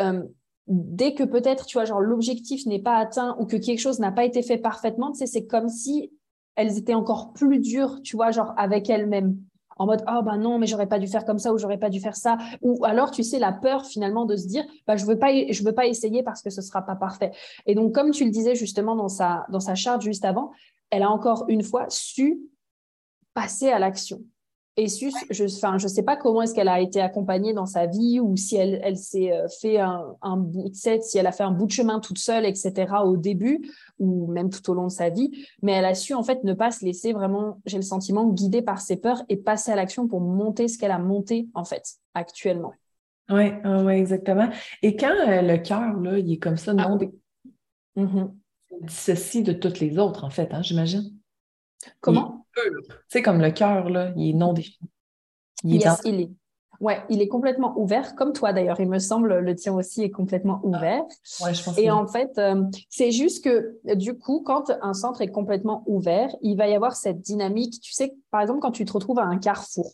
euh, 0.00 0.22
dès 0.66 1.14
que 1.14 1.24
peut-être, 1.24 1.66
tu 1.66 1.76
vois, 1.76 1.84
genre 1.84 2.00
l'objectif 2.00 2.66
n'est 2.66 2.82
pas 2.82 2.96
atteint 2.96 3.36
ou 3.38 3.46
que 3.46 3.56
quelque 3.56 3.80
chose 3.80 3.98
n'a 3.98 4.12
pas 4.12 4.24
été 4.24 4.42
fait 4.42 4.58
parfaitement, 4.58 5.12
tu 5.12 5.18
sais, 5.18 5.26
c'est 5.26 5.46
comme 5.46 5.68
si 5.68 6.12
elles 6.56 6.78
étaient 6.78 6.94
encore 6.94 7.32
plus 7.32 7.58
dures, 7.58 8.00
tu 8.02 8.16
vois, 8.16 8.30
genre 8.30 8.52
avec 8.56 8.88
elles-mêmes. 8.90 9.36
En 9.76 9.86
mode 9.86 10.04
oh 10.14 10.20
ben 10.22 10.36
non 10.36 10.58
mais 10.58 10.66
j'aurais 10.66 10.88
pas 10.88 10.98
dû 10.98 11.06
faire 11.06 11.24
comme 11.24 11.38
ça 11.38 11.54
ou 11.54 11.58
j'aurais 11.58 11.78
pas 11.78 11.88
dû 11.88 12.00
faire 12.00 12.14
ça 12.14 12.36
ou 12.60 12.84
alors 12.84 13.10
tu 13.10 13.22
sais 13.22 13.38
la 13.38 13.50
peur 13.50 13.86
finalement 13.86 14.26
de 14.26 14.36
se 14.36 14.46
dire 14.46 14.62
bah 14.86 14.96
je 14.96 15.06
veux 15.06 15.18
pas 15.18 15.32
veux 15.32 15.72
pas 15.72 15.86
essayer 15.86 16.22
parce 16.22 16.42
que 16.42 16.50
ce 16.50 16.60
sera 16.60 16.82
pas 16.82 16.96
parfait 16.96 17.30
et 17.64 17.74
donc 17.74 17.94
comme 17.94 18.10
tu 18.10 18.26
le 18.26 18.30
disais 18.30 18.54
justement 18.54 18.94
dans 18.94 19.08
sa 19.08 19.46
dans 19.48 19.58
sa 19.58 19.74
charte 19.74 20.02
juste 20.02 20.26
avant 20.26 20.50
elle 20.90 21.02
a 21.02 21.10
encore 21.10 21.44
une 21.48 21.62
fois 21.62 21.86
su 21.88 22.40
passer 23.34 23.68
à 23.70 23.78
l'action. 23.78 24.20
Et 24.76 24.88
su, 24.88 25.10
je 25.30 25.44
ne 25.44 25.78
je 25.78 25.88
sais 25.88 26.02
pas 26.04 26.16
comment 26.16 26.42
est-ce 26.42 26.54
qu'elle 26.54 26.68
a 26.68 26.80
été 26.80 27.00
accompagnée 27.00 27.52
dans 27.52 27.66
sa 27.66 27.86
vie 27.86 28.20
ou 28.20 28.36
si 28.36 28.56
elle, 28.56 28.80
elle 28.82 28.96
s'est 28.96 29.32
euh, 29.32 29.46
fait 29.60 29.78
un, 29.78 30.16
un 30.22 30.36
bout 30.36 30.70
de 30.70 30.74
si 30.74 31.18
elle 31.18 31.26
a 31.26 31.32
fait 31.32 31.42
un 31.42 31.50
bout 31.50 31.66
de 31.66 31.72
chemin 31.72 32.00
toute 32.00 32.18
seule, 32.18 32.46
etc. 32.46 32.86
au 33.04 33.16
début 33.16 33.60
ou 33.98 34.26
même 34.28 34.48
tout 34.48 34.70
au 34.70 34.74
long 34.74 34.86
de 34.86 34.92
sa 34.92 35.10
vie. 35.10 35.46
Mais 35.60 35.72
elle 35.72 35.84
a 35.84 35.94
su 35.94 36.14
en 36.14 36.22
fait 36.22 36.44
ne 36.44 36.54
pas 36.54 36.70
se 36.70 36.84
laisser 36.84 37.12
vraiment, 37.12 37.60
j'ai 37.66 37.76
le 37.76 37.82
sentiment, 37.82 38.28
guider 38.28 38.62
par 38.62 38.80
ses 38.80 38.96
peurs 38.96 39.22
et 39.28 39.36
passer 39.36 39.72
à 39.72 39.76
l'action 39.76 40.06
pour 40.06 40.20
monter 40.20 40.68
ce 40.68 40.78
qu'elle 40.78 40.92
a 40.92 40.98
monté 40.98 41.48
en 41.54 41.64
fait 41.64 41.96
actuellement. 42.14 42.72
Oui, 43.28 43.50
ouais, 43.64 43.98
exactement. 43.98 44.48
Et 44.82 44.96
quand 44.96 45.14
euh, 45.28 45.42
le 45.42 45.58
cœur, 45.58 46.00
là, 46.00 46.18
il 46.18 46.32
est 46.32 46.38
comme 46.38 46.56
ça, 46.56 46.72
non, 46.74 46.98
ah. 47.96 48.02
Ceci 48.88 49.42
de 49.42 49.52
toutes 49.52 49.80
les 49.80 49.98
autres, 49.98 50.24
en 50.24 50.30
fait, 50.30 50.52
hein, 50.52 50.62
j'imagine. 50.62 51.12
Comment? 52.00 52.46
C'est 53.08 53.22
comme 53.22 53.40
le 53.40 53.50
cœur, 53.50 53.88
là, 53.90 54.12
il 54.16 54.30
est 54.30 54.34
non 54.34 54.52
défini. 54.52 54.90
Il 55.64 55.82
est, 55.82 55.88
il 56.04 56.20
est. 56.20 56.30
Ouais, 56.80 57.02
il 57.10 57.20
est 57.20 57.28
complètement 57.28 57.78
ouvert, 57.78 58.14
comme 58.14 58.32
toi 58.32 58.54
d'ailleurs, 58.54 58.80
il 58.80 58.88
me 58.88 58.98
semble, 58.98 59.38
le 59.40 59.54
tien 59.54 59.74
aussi 59.74 60.02
est 60.02 60.10
complètement 60.10 60.60
ouvert. 60.62 61.04
Ouais, 61.42 61.52
je 61.52 61.62
pense 61.62 61.76
Et 61.76 61.90
en 61.90 62.06
fait, 62.06 62.38
euh, 62.38 62.62
c'est 62.88 63.10
juste 63.10 63.44
que 63.44 63.78
du 63.94 64.16
coup, 64.16 64.42
quand 64.42 64.72
un 64.80 64.94
centre 64.94 65.20
est 65.20 65.30
complètement 65.30 65.84
ouvert, 65.86 66.34
il 66.40 66.56
va 66.56 66.68
y 66.68 66.74
avoir 66.74 66.96
cette 66.96 67.20
dynamique. 67.20 67.80
Tu 67.82 67.92
sais, 67.92 68.14
par 68.30 68.40
exemple, 68.40 68.60
quand 68.60 68.70
tu 68.70 68.86
te 68.86 68.92
retrouves 68.94 69.18
à 69.18 69.24
un 69.24 69.36
carrefour 69.36 69.92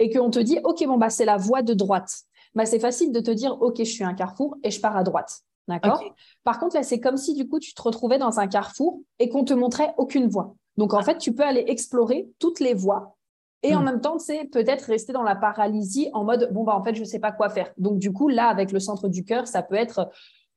et 0.00 0.10
qu'on 0.10 0.30
te 0.30 0.40
dit, 0.40 0.58
OK, 0.64 0.84
bon, 0.86 0.96
bah, 0.96 1.10
c'est 1.10 1.24
la 1.24 1.36
voie 1.36 1.62
de 1.62 1.72
droite, 1.72 2.22
bah, 2.56 2.66
c'est 2.66 2.80
facile 2.80 3.12
de 3.12 3.20
te 3.20 3.30
dire, 3.30 3.56
OK, 3.62 3.76
je 3.78 3.84
suis 3.84 4.04
un 4.04 4.14
carrefour 4.14 4.56
et 4.64 4.72
je 4.72 4.80
pars 4.80 4.96
à 4.96 5.04
droite. 5.04 5.42
D'accord? 5.68 6.02
Par 6.44 6.58
contre, 6.58 6.76
là, 6.76 6.82
c'est 6.82 6.98
comme 6.98 7.16
si 7.16 7.34
du 7.34 7.46
coup, 7.46 7.60
tu 7.60 7.74
te 7.74 7.82
retrouvais 7.82 8.18
dans 8.18 8.40
un 8.40 8.46
carrefour 8.46 9.00
et 9.18 9.28
qu'on 9.28 9.44
te 9.44 9.52
montrait 9.54 9.94
aucune 9.98 10.28
voie. 10.28 10.54
Donc, 10.78 10.94
en 10.94 10.98
ah. 10.98 11.02
fait, 11.02 11.18
tu 11.18 11.34
peux 11.34 11.44
aller 11.44 11.64
explorer 11.66 12.28
toutes 12.38 12.60
les 12.60 12.74
voies 12.74 13.18
et 13.62 13.74
en 13.74 13.80
hmm. 13.80 13.84
même 13.84 14.00
temps, 14.00 14.18
c'est 14.18 14.44
peut-être 14.44 14.82
rester 14.82 15.12
dans 15.12 15.22
la 15.22 15.34
paralysie 15.34 16.10
en 16.12 16.24
mode, 16.24 16.50
bon, 16.52 16.64
bah, 16.64 16.76
en 16.76 16.82
fait, 16.82 16.94
je 16.94 17.00
ne 17.00 17.04
sais 17.04 17.18
pas 17.18 17.32
quoi 17.32 17.48
faire. 17.48 17.72
Donc, 17.76 17.98
du 17.98 18.12
coup, 18.12 18.28
là, 18.28 18.48
avec 18.48 18.72
le 18.72 18.78
centre 18.78 19.08
du 19.08 19.24
cœur, 19.24 19.46
ça 19.46 19.62
peut 19.62 19.74
être 19.74 20.10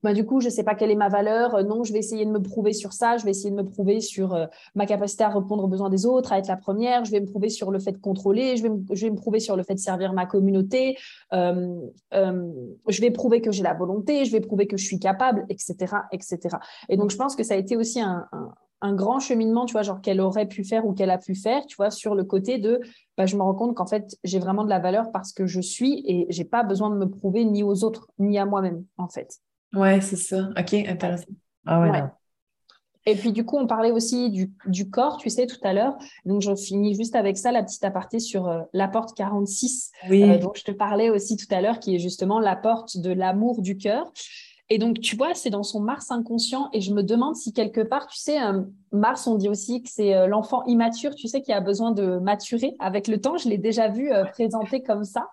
bah, 0.03 0.13
du 0.13 0.25
coup, 0.25 0.39
je 0.39 0.47
ne 0.47 0.51
sais 0.51 0.63
pas 0.63 0.75
quelle 0.75 0.91
est 0.91 0.95
ma 0.95 1.09
valeur. 1.09 1.55
Euh, 1.55 1.63
non, 1.63 1.83
je 1.83 1.93
vais 1.93 1.99
essayer 1.99 2.25
de 2.25 2.31
me 2.31 2.41
prouver 2.41 2.73
sur 2.73 2.93
ça. 2.93 3.17
Je 3.17 3.25
vais 3.25 3.31
essayer 3.31 3.51
de 3.51 3.55
me 3.55 3.65
prouver 3.65 4.01
sur 4.01 4.33
euh, 4.33 4.47
ma 4.75 4.85
capacité 4.85 5.23
à 5.23 5.29
répondre 5.29 5.63
aux 5.63 5.67
besoins 5.67 5.89
des 5.89 6.05
autres, 6.05 6.31
à 6.33 6.39
être 6.39 6.47
la 6.47 6.57
première. 6.57 7.05
Je 7.05 7.11
vais 7.11 7.19
me 7.19 7.27
prouver 7.27 7.49
sur 7.49 7.71
le 7.71 7.79
fait 7.79 7.91
de 7.91 7.97
contrôler. 7.97 8.57
Je 8.57 8.63
vais 8.63 8.69
me, 8.69 9.15
prouver 9.15 9.39
sur 9.39 9.55
le 9.55 9.63
fait 9.63 9.75
de 9.75 9.79
servir 9.79 10.13
ma 10.13 10.25
communauté. 10.25 10.97
Euh, 11.33 11.79
je 12.11 13.01
vais 13.01 13.11
prouver 13.11 13.41
que 13.41 13.51
j'ai 13.51 13.63
la 13.63 13.73
volonté. 13.73 14.25
Je 14.25 14.31
vais 14.31 14.41
prouver 14.41 14.67
que 14.67 14.77
je 14.77 14.85
suis 14.85 14.99
capable, 14.99 15.45
etc., 15.49 15.95
etc. 16.11 16.57
Et 16.89 16.97
donc, 16.97 17.11
je 17.11 17.17
pense 17.17 17.35
que 17.35 17.43
ça 17.43 17.53
a 17.53 17.57
été 17.57 17.77
aussi 17.77 18.01
un, 18.01 18.25
un, 18.81 18.93
grand 18.93 19.19
cheminement, 19.19 19.65
tu 19.65 19.73
vois, 19.73 19.83
genre 19.83 20.01
qu'elle 20.01 20.19
aurait 20.19 20.47
pu 20.47 20.63
faire 20.63 20.85
ou 20.85 20.93
qu'elle 20.93 21.11
a 21.11 21.19
pu 21.19 21.35
faire, 21.35 21.65
tu 21.67 21.75
vois, 21.75 21.91
sur 21.91 22.15
le 22.15 22.23
côté 22.23 22.57
de, 22.57 22.81
bah, 23.17 23.27
je 23.27 23.35
me 23.35 23.43
rends 23.43 23.53
compte 23.53 23.75
qu'en 23.75 23.85
fait, 23.85 24.17
j'ai 24.23 24.39
vraiment 24.39 24.63
de 24.63 24.69
la 24.69 24.79
valeur 24.79 25.11
parce 25.11 25.31
que 25.31 25.45
je 25.45 25.61
suis 25.61 26.03
et 26.07 26.25
j'ai 26.29 26.45
pas 26.45 26.63
besoin 26.63 26.89
de 26.89 26.95
me 26.95 27.07
prouver 27.07 27.45
ni 27.45 27.61
aux 27.61 27.83
autres, 27.83 28.07
ni 28.17 28.39
à 28.39 28.45
moi-même, 28.45 28.83
en 28.97 29.07
fait. 29.07 29.39
Ouais, 29.73 30.01
c'est 30.01 30.17
ça. 30.17 30.49
OK, 30.57 30.73
intéressant. 30.73 31.31
Ah 31.65 31.81
ouais, 31.81 32.03
Et 33.05 33.15
puis, 33.15 33.31
du 33.31 33.45
coup, 33.45 33.57
on 33.57 33.67
parlait 33.67 33.91
aussi 33.91 34.29
du, 34.29 34.51
du, 34.65 34.89
corps, 34.89 35.17
tu 35.17 35.29
sais, 35.29 35.45
tout 35.45 35.59
à 35.63 35.73
l'heure. 35.73 35.97
Donc, 36.25 36.41
je 36.41 36.53
finis 36.55 36.95
juste 36.95 37.15
avec 37.15 37.37
ça, 37.37 37.51
la 37.51 37.63
petite 37.63 37.83
aparté 37.83 38.19
sur 38.19 38.47
euh, 38.47 38.61
la 38.73 38.87
porte 38.87 39.15
46, 39.15 39.91
oui. 40.09 40.23
Euh, 40.23 40.37
dont 40.37 40.51
je 40.55 40.63
te 40.63 40.71
parlais 40.71 41.09
aussi 41.09 41.37
tout 41.37 41.47
à 41.51 41.61
l'heure, 41.61 41.79
qui 41.79 41.95
est 41.95 41.99
justement 41.99 42.39
la 42.39 42.55
porte 42.55 42.97
de 42.97 43.11
l'amour 43.11 43.61
du 43.61 43.77
cœur. 43.77 44.11
Et 44.69 44.77
donc, 44.77 44.99
tu 45.01 45.15
vois, 45.15 45.33
c'est 45.33 45.49
dans 45.49 45.63
son 45.63 45.81
Mars 45.81 46.11
inconscient. 46.11 46.69
Et 46.73 46.81
je 46.81 46.93
me 46.93 47.03
demande 47.03 47.35
si 47.35 47.53
quelque 47.53 47.81
part, 47.81 48.07
tu 48.07 48.17
sais, 48.17 48.41
euh, 48.41 48.61
Mars, 48.91 49.27
on 49.27 49.35
dit 49.35 49.49
aussi 49.49 49.83
que 49.83 49.89
c'est 49.89 50.27
l'enfant 50.27 50.63
immature, 50.65 51.13
tu 51.15 51.27
sais, 51.27 51.41
qui 51.41 51.53
a 51.53 51.61
besoin 51.61 51.91
de 51.91 52.17
maturer 52.19 52.75
avec 52.79 53.07
le 53.07 53.19
temps. 53.19 53.37
Je 53.37 53.49
l'ai 53.49 53.57
déjà 53.57 53.89
vu 53.89 54.11
présenté 54.33 54.81
comme 54.81 55.03
ça. 55.03 55.27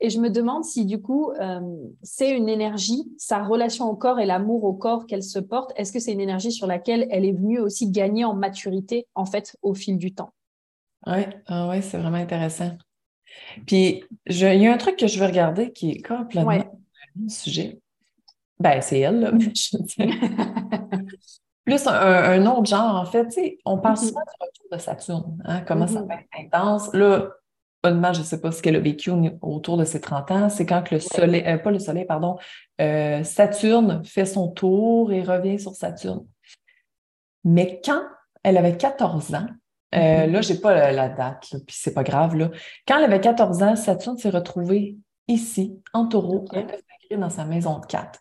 Et 0.00 0.08
je 0.08 0.18
me 0.18 0.30
demande 0.30 0.64
si 0.64 0.86
du 0.86 1.00
coup, 1.00 1.30
euh, 1.32 1.60
c'est 2.02 2.30
une 2.30 2.48
énergie, 2.48 3.04
sa 3.18 3.42
relation 3.42 3.88
au 3.90 3.96
corps 3.96 4.18
et 4.18 4.24
l'amour 4.24 4.64
au 4.64 4.72
corps 4.72 5.06
qu'elle 5.06 5.22
se 5.22 5.38
porte, 5.38 5.72
est-ce 5.76 5.92
que 5.92 5.98
c'est 5.98 6.12
une 6.12 6.20
énergie 6.20 6.52
sur 6.52 6.66
laquelle 6.66 7.06
elle 7.10 7.26
est 7.26 7.32
venue 7.32 7.58
aussi 7.58 7.90
gagner 7.90 8.24
en 8.24 8.34
maturité, 8.34 9.06
en 9.14 9.26
fait, 9.26 9.56
au 9.60 9.74
fil 9.74 9.98
du 9.98 10.14
temps? 10.14 10.32
Oui, 11.06 11.24
ah 11.46 11.68
ouais, 11.68 11.82
c'est 11.82 11.98
vraiment 11.98 12.16
intéressant. 12.16 12.72
Puis, 13.66 14.04
je, 14.26 14.46
il 14.46 14.62
y 14.62 14.66
a 14.66 14.72
un 14.72 14.78
truc 14.78 14.96
que 14.96 15.06
je 15.06 15.18
veux 15.18 15.26
regarder 15.26 15.72
qui 15.72 15.92
est 15.92 16.02
complètement 16.02 16.46
ouais. 16.46 16.70
sujet. 17.28 17.78
Ben, 18.58 18.80
c'est 18.80 19.00
elle, 19.00 19.20
là, 19.20 19.32
Plus 21.64 21.86
un, 21.86 22.46
autre 22.46 22.66
genre, 22.66 22.96
en 22.96 23.04
fait, 23.04 23.28
on 23.66 23.78
parle 23.78 23.96
mm-hmm. 23.96 24.08
souvent 24.08 24.20
du 24.20 24.30
retour 24.40 24.66
de 24.72 24.78
Saturne, 24.78 25.42
hein, 25.44 25.60
comment 25.60 25.86
ça 25.86 26.02
va 26.02 26.14
être 26.14 26.28
intense. 26.38 26.92
Là, 26.94 27.28
honnêtement, 27.82 28.12
je 28.12 28.20
ne 28.20 28.24
sais 28.24 28.40
pas 28.40 28.52
ce 28.52 28.62
qu'elle 28.62 28.76
a 28.76 28.80
vécu 28.80 29.10
autour 29.40 29.76
de 29.76 29.84
ses 29.84 30.00
30 30.00 30.30
ans, 30.30 30.48
c'est 30.48 30.66
quand 30.66 30.90
le 30.90 31.00
soleil, 31.00 31.42
euh, 31.46 31.58
pas 31.58 31.70
le 31.70 31.78
soleil, 31.78 32.04
pardon, 32.04 32.36
euh, 32.80 33.24
Saturne 33.24 34.02
fait 34.04 34.26
son 34.26 34.48
tour 34.48 35.12
et 35.12 35.22
revient 35.22 35.58
sur 35.58 35.74
Saturne. 35.74 36.26
Mais 37.44 37.80
quand 37.84 38.02
elle 38.42 38.58
avait 38.58 38.76
14 38.76 39.34
ans, 39.34 39.46
euh, 39.94 39.98
mm-hmm. 39.98 40.30
là, 40.30 40.40
je 40.42 40.52
n'ai 40.52 40.58
pas 40.60 40.92
la, 40.92 41.08
date, 41.08 41.48
puis 41.66 41.76
c'est 41.78 41.94
pas 41.94 42.04
grave, 42.04 42.36
là. 42.36 42.50
Quand 42.86 42.98
elle 42.98 43.04
avait 43.04 43.20
14 43.20 43.62
ans, 43.62 43.76
Saturne 43.76 44.18
s'est 44.18 44.30
retrouvée 44.30 44.96
ici, 45.26 45.80
en 45.92 46.06
taureau, 46.06 46.44
dans 47.10 47.30
sa 47.30 47.44
maison 47.44 47.80
de 47.80 47.86
4. 47.86 48.20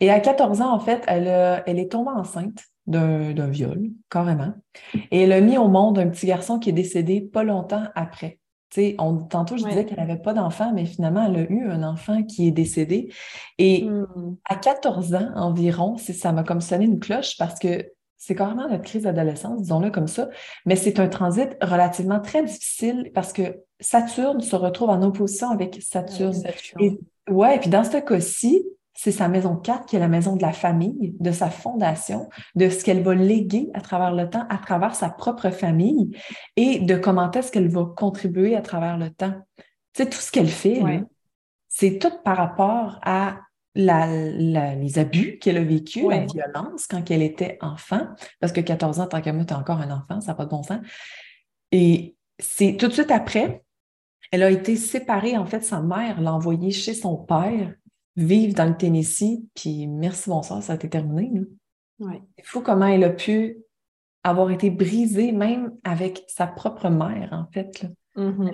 Et 0.00 0.10
à 0.10 0.20
14 0.20 0.62
ans, 0.62 0.72
en 0.72 0.80
fait, 0.80 1.02
elle, 1.06 1.28
elle 1.66 1.78
est 1.78 1.92
tombée 1.92 2.12
enceinte 2.12 2.64
d'un 2.86 3.48
viol, 3.48 3.90
carrément. 4.08 4.54
Et 5.10 5.22
elle 5.22 5.32
a 5.32 5.40
mis 5.40 5.58
au 5.58 5.68
monde 5.68 5.98
un 5.98 6.08
petit 6.08 6.26
garçon 6.26 6.58
qui 6.58 6.70
est 6.70 6.74
décédé 6.74 7.20
pas 7.20 7.42
longtemps 7.42 7.84
après 7.94 8.40
on, 8.98 9.16
tantôt, 9.18 9.56
je 9.56 9.64
disais 9.64 9.84
qu'elle 9.84 9.98
n'avait 9.98 10.20
pas 10.20 10.32
d'enfant, 10.32 10.72
mais 10.72 10.84
finalement, 10.84 11.26
elle 11.26 11.36
a 11.36 11.50
eu 11.50 11.68
un 11.68 11.82
enfant 11.82 12.22
qui 12.22 12.48
est 12.48 12.52
décédé. 12.52 13.12
Et 13.58 13.84
hmm. 13.84 14.36
à 14.44 14.56
14 14.56 15.14
ans 15.14 15.30
environ, 15.34 15.96
ça 15.98 16.32
m'a 16.32 16.44
comme 16.44 16.60
sonné 16.60 16.84
une 16.84 17.00
cloche 17.00 17.36
parce 17.38 17.58
que 17.58 17.90
c'est 18.16 18.34
carrément 18.34 18.68
notre 18.68 18.84
crise 18.84 19.04
d'adolescence, 19.04 19.62
disons-le 19.62 19.90
comme 19.90 20.06
ça, 20.06 20.28
mais 20.66 20.76
c'est 20.76 21.00
un 21.00 21.08
transit 21.08 21.56
relativement 21.62 22.20
très 22.20 22.44
difficile 22.44 23.10
parce 23.14 23.32
que 23.32 23.60
Saturne 23.80 24.42
se 24.42 24.56
retrouve 24.56 24.90
en 24.90 25.02
opposition 25.02 25.48
avec 25.48 25.78
Saturne. 25.80 26.34
Saturne. 26.34 26.82
Et, 26.84 27.00
ouais, 27.32 27.56
et 27.56 27.58
puis 27.58 27.70
dans 27.70 27.82
ce 27.82 27.96
cas-ci, 27.96 28.62
c'est 29.02 29.12
sa 29.12 29.28
maison 29.28 29.56
4 29.56 29.86
qui 29.86 29.96
est 29.96 29.98
la 29.98 30.08
maison 30.08 30.36
de 30.36 30.42
la 30.42 30.52
famille, 30.52 31.16
de 31.20 31.32
sa 31.32 31.48
fondation, 31.48 32.28
de 32.54 32.68
ce 32.68 32.84
qu'elle 32.84 33.02
va 33.02 33.14
léguer 33.14 33.70
à 33.72 33.80
travers 33.80 34.12
le 34.14 34.28
temps, 34.28 34.44
à 34.50 34.58
travers 34.58 34.94
sa 34.94 35.08
propre 35.08 35.48
famille 35.48 36.14
et 36.56 36.80
de 36.80 36.96
comment 36.96 37.30
est-ce 37.30 37.50
qu'elle 37.50 37.68
va 37.68 37.86
contribuer 37.96 38.54
à 38.56 38.60
travers 38.60 38.98
le 38.98 39.08
temps. 39.08 39.32
Tu 39.94 40.02
sais, 40.02 40.10
tout 40.10 40.18
ce 40.18 40.30
qu'elle 40.30 40.48
fait, 40.48 40.82
c'est 41.68 41.98
tout 41.98 42.12
par 42.24 42.36
rapport 42.36 43.00
à 43.02 43.38
les 43.74 44.98
abus 44.98 45.38
qu'elle 45.38 45.56
a 45.56 45.64
vécu, 45.64 46.06
la 46.06 46.26
violence 46.26 46.86
quand 46.86 47.10
elle 47.10 47.22
était 47.22 47.56
enfant, 47.62 48.06
parce 48.38 48.52
que 48.52 48.60
14 48.60 49.00
ans, 49.00 49.06
tant 49.06 49.22
qu'à 49.22 49.32
moi, 49.32 49.46
tu 49.46 49.54
encore 49.54 49.80
un 49.80 49.90
enfant, 49.90 50.20
ça 50.20 50.32
n'a 50.32 50.34
pas 50.34 50.44
de 50.44 50.50
bon 50.50 50.62
sens. 50.62 50.80
Et 51.72 52.16
c'est 52.38 52.76
tout 52.76 52.88
de 52.88 52.92
suite 52.92 53.10
après, 53.10 53.62
Elle 54.32 54.44
a 54.44 54.50
été 54.50 54.76
séparée, 54.76 55.36
en 55.36 55.44
fait, 55.44 55.62
sa 55.64 55.80
mère 55.80 56.20
l'a 56.20 56.32
envoyée 56.32 56.70
chez 56.70 56.94
son 56.94 57.16
père, 57.16 57.74
vivre 58.20 58.54
dans 58.54 58.66
le 58.66 58.76
Tennessee, 58.76 59.42
puis 59.54 59.86
merci, 59.86 60.30
bonsoir, 60.30 60.62
ça 60.62 60.72
a 60.72 60.76
été 60.76 60.88
terminé. 60.88 61.42
Ouais. 61.98 62.22
Il 62.38 62.44
faut 62.44 62.60
comment 62.60 62.86
elle 62.86 63.04
a 63.04 63.10
pu 63.10 63.58
avoir 64.22 64.50
été 64.50 64.70
brisée, 64.70 65.32
même 65.32 65.72
avec 65.84 66.24
sa 66.28 66.46
propre 66.46 66.88
mère, 66.88 67.30
en 67.32 67.50
fait. 67.52 67.82
Là. 67.82 67.88
Mhm. 68.16 68.52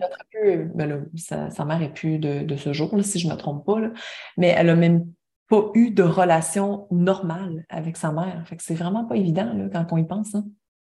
Ben 0.75 0.89
là, 0.89 0.99
sa, 1.17 1.51
sa, 1.51 1.65
mère 1.65 1.83
est 1.83 1.93
plus 1.93 2.19
de, 2.19 2.45
de 2.45 2.57
ce 2.57 2.73
jour, 2.73 2.95
là, 2.97 3.03
si 3.03 3.19
je 3.19 3.27
ne 3.27 3.33
me 3.33 3.39
trompe 3.39 3.65
pas, 3.65 3.81
là. 3.81 3.91
mais 4.37 4.49
elle 4.49 4.69
a 4.69 4.77
même 4.77 5.07
pas 5.49 5.71
eu 5.75 5.91
de 5.91 6.03
relation 6.03 6.87
normale 6.91 7.65
avec 7.69 7.97
sa 7.97 8.13
mère. 8.13 8.47
Fait 8.47 8.57
que 8.57 8.63
c'est 8.63 8.75
vraiment 8.75 9.05
pas 9.05 9.17
évident 9.17 9.69
quand 9.73 9.87
on 9.93 9.97
y 9.97 10.05
pense. 10.05 10.35
Hein. 10.35 10.45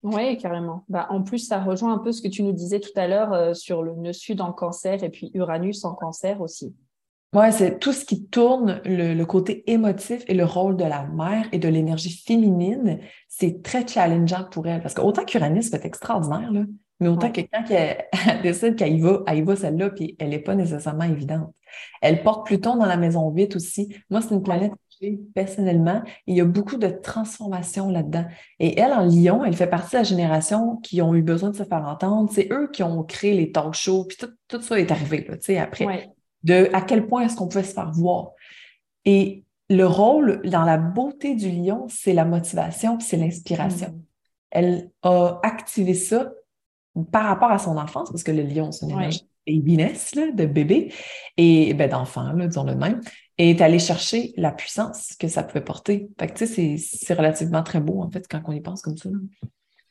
Oui, 0.03 0.37
carrément. 0.37 0.85
Bah, 0.89 1.07
en 1.11 1.23
plus, 1.23 1.39
ça 1.39 1.63
rejoint 1.63 1.95
un 1.95 1.99
peu 1.99 2.13
ce 2.13 2.23
que 2.23 2.29
tu 2.29 2.43
nous 2.43 2.53
disais 2.53 2.81
tout 2.81 2.91
à 2.97 3.07
l'heure 3.07 3.33
euh, 3.33 3.55
sur 3.55 3.83
le 3.83 3.95
nœud 3.95 4.13
sud 4.13 4.41
en 4.41 4.53
cancer 4.53 5.03
et 5.05 5.11
puis 5.11 5.31
Uranus 5.35 5.85
en 5.85 5.95
cancer 5.95 6.41
aussi. 6.41 6.75
Oui, 7.35 7.51
c'est 7.51 7.79
tout 7.79 7.92
ce 7.92 8.05
qui 8.05 8.27
tourne 8.27 8.83
le, 8.85 9.14
le, 9.14 9.27
côté 9.27 9.71
émotif 9.71 10.23
et 10.29 10.35
le 10.35 10.45
rôle 10.45 10.77
de 10.77 10.85
la 10.85 11.07
mère 11.07 11.47
et 11.53 11.59
de 11.59 11.66
l'énergie 11.66 12.23
féminine, 12.27 13.01
c'est 13.27 13.62
très 13.62 13.87
challengeant 13.87 14.45
pour 14.51 14.66
elle. 14.66 14.83
Parce 14.83 14.92
qu'autant 14.92 15.25
qu'Uranus 15.25 15.71
peut 15.71 15.79
être 15.79 15.87
extraordinaire, 15.87 16.53
là, 16.53 16.64
mais 17.03 17.09
autant 17.09 17.27
ouais. 17.27 17.33
que 17.33 17.40
quand 17.53 17.64
elle, 17.71 18.05
elle 18.29 18.42
décide 18.42 18.77
qu'elle 18.77 18.95
y 18.95 19.01
va, 19.01 19.23
elle 19.27 19.38
y 19.38 19.42
va 19.42 19.57
celle-là, 19.57 19.90
puis 19.90 20.14
elle 20.21 20.29
n'est 20.29 20.38
pas 20.38 20.55
nécessairement 20.55 21.05
évidente. 21.05 21.53
Elle 22.01 22.23
porte 22.23 22.47
Pluton 22.47 22.77
dans 22.77 22.87
la 22.87 22.97
maison 22.97 23.29
8 23.31 23.57
aussi. 23.57 23.97
Moi, 24.09 24.21
c'est 24.21 24.35
une 24.35 24.42
planète 24.42 24.71
que 24.71 24.77
j'ai 25.01 25.18
personnellement. 25.35 26.03
Et 26.27 26.33
il 26.33 26.37
y 26.37 26.40
a 26.40 26.45
beaucoup 26.45 26.77
de 26.77 26.87
transformations 26.88 27.90
là-dedans. 27.90 28.27
Et 28.61 28.79
elle, 28.79 28.92
en 28.92 29.05
Lyon, 29.05 29.45
elle 29.45 29.57
fait 29.57 29.66
partie 29.66 29.92
de 29.92 29.97
la 29.97 30.03
génération 30.05 30.77
qui 30.77 31.03
ont 31.03 31.14
eu 31.14 31.23
besoin 31.23 31.51
de 31.51 31.57
se 31.57 31.64
faire 31.64 31.85
entendre. 31.88 32.31
C'est 32.33 32.53
eux 32.53 32.71
qui 32.71 32.85
ont 32.85 33.03
créé 33.03 33.35
les 33.35 33.51
talk 33.51 33.75
shows, 33.75 34.05
puis 34.05 34.18
tout, 34.18 34.31
tout 34.47 34.61
ça 34.61 34.79
est 34.79 34.90
arrivé, 34.92 35.27
tu 35.27 35.38
sais, 35.40 35.59
après. 35.59 35.87
Ouais. 35.87 36.11
De 36.44 36.68
à 36.72 36.81
quel 36.81 37.07
point 37.07 37.22
est-ce 37.22 37.37
qu'on 37.37 37.48
pouvait 37.48 37.64
se 37.64 37.74
faire 37.74 37.90
voir. 37.92 38.33
Et 39.05 39.44
le 39.68 39.87
rôle 39.87 40.42
dans 40.44 40.64
la 40.64 40.76
beauté 40.76 41.35
du 41.35 41.50
lion, 41.50 41.87
c'est 41.88 42.12
la 42.12 42.24
motivation, 42.24 42.98
c'est 43.00 43.16
l'inspiration. 43.16 43.88
Mmh. 43.88 44.02
Elle 44.50 44.90
a 45.02 45.40
activé 45.42 45.94
ça 45.94 46.33
par 47.11 47.24
rapport 47.24 47.50
à 47.50 47.59
son 47.59 47.76
enfance, 47.78 48.11
parce 48.11 48.22
que 48.22 48.33
le 48.33 48.42
lion, 48.42 48.70
c'est 48.70 48.87
une 48.87 48.92
énergie 48.92 49.26
ouais. 49.46 49.55
babyness, 49.55 50.14
là, 50.14 50.31
de 50.31 50.44
bébé, 50.44 50.92
et 51.37 51.72
ben, 51.74 51.88
d'enfant, 51.88 52.35
disons-le 52.35 52.74
même, 52.74 53.00
et 53.38 53.50
est 53.50 53.61
allé 53.62 53.78
chercher 53.78 54.35
la 54.37 54.52
puissance 54.52 55.16
que 55.18 55.28
ça 55.28 55.42
pouvait 55.42 55.64
porter. 55.64 56.09
Fait 56.20 56.26
que, 56.26 56.35
tu 56.35 56.46
sais, 56.46 56.76
c'est 56.76 57.14
relativement 57.14 57.62
très 57.62 57.81
beau, 57.81 58.02
en 58.02 58.11
fait, 58.11 58.26
quand 58.28 58.42
on 58.46 58.52
y 58.52 58.61
pense 58.61 58.83
comme 58.83 58.96
ça. 58.96 59.09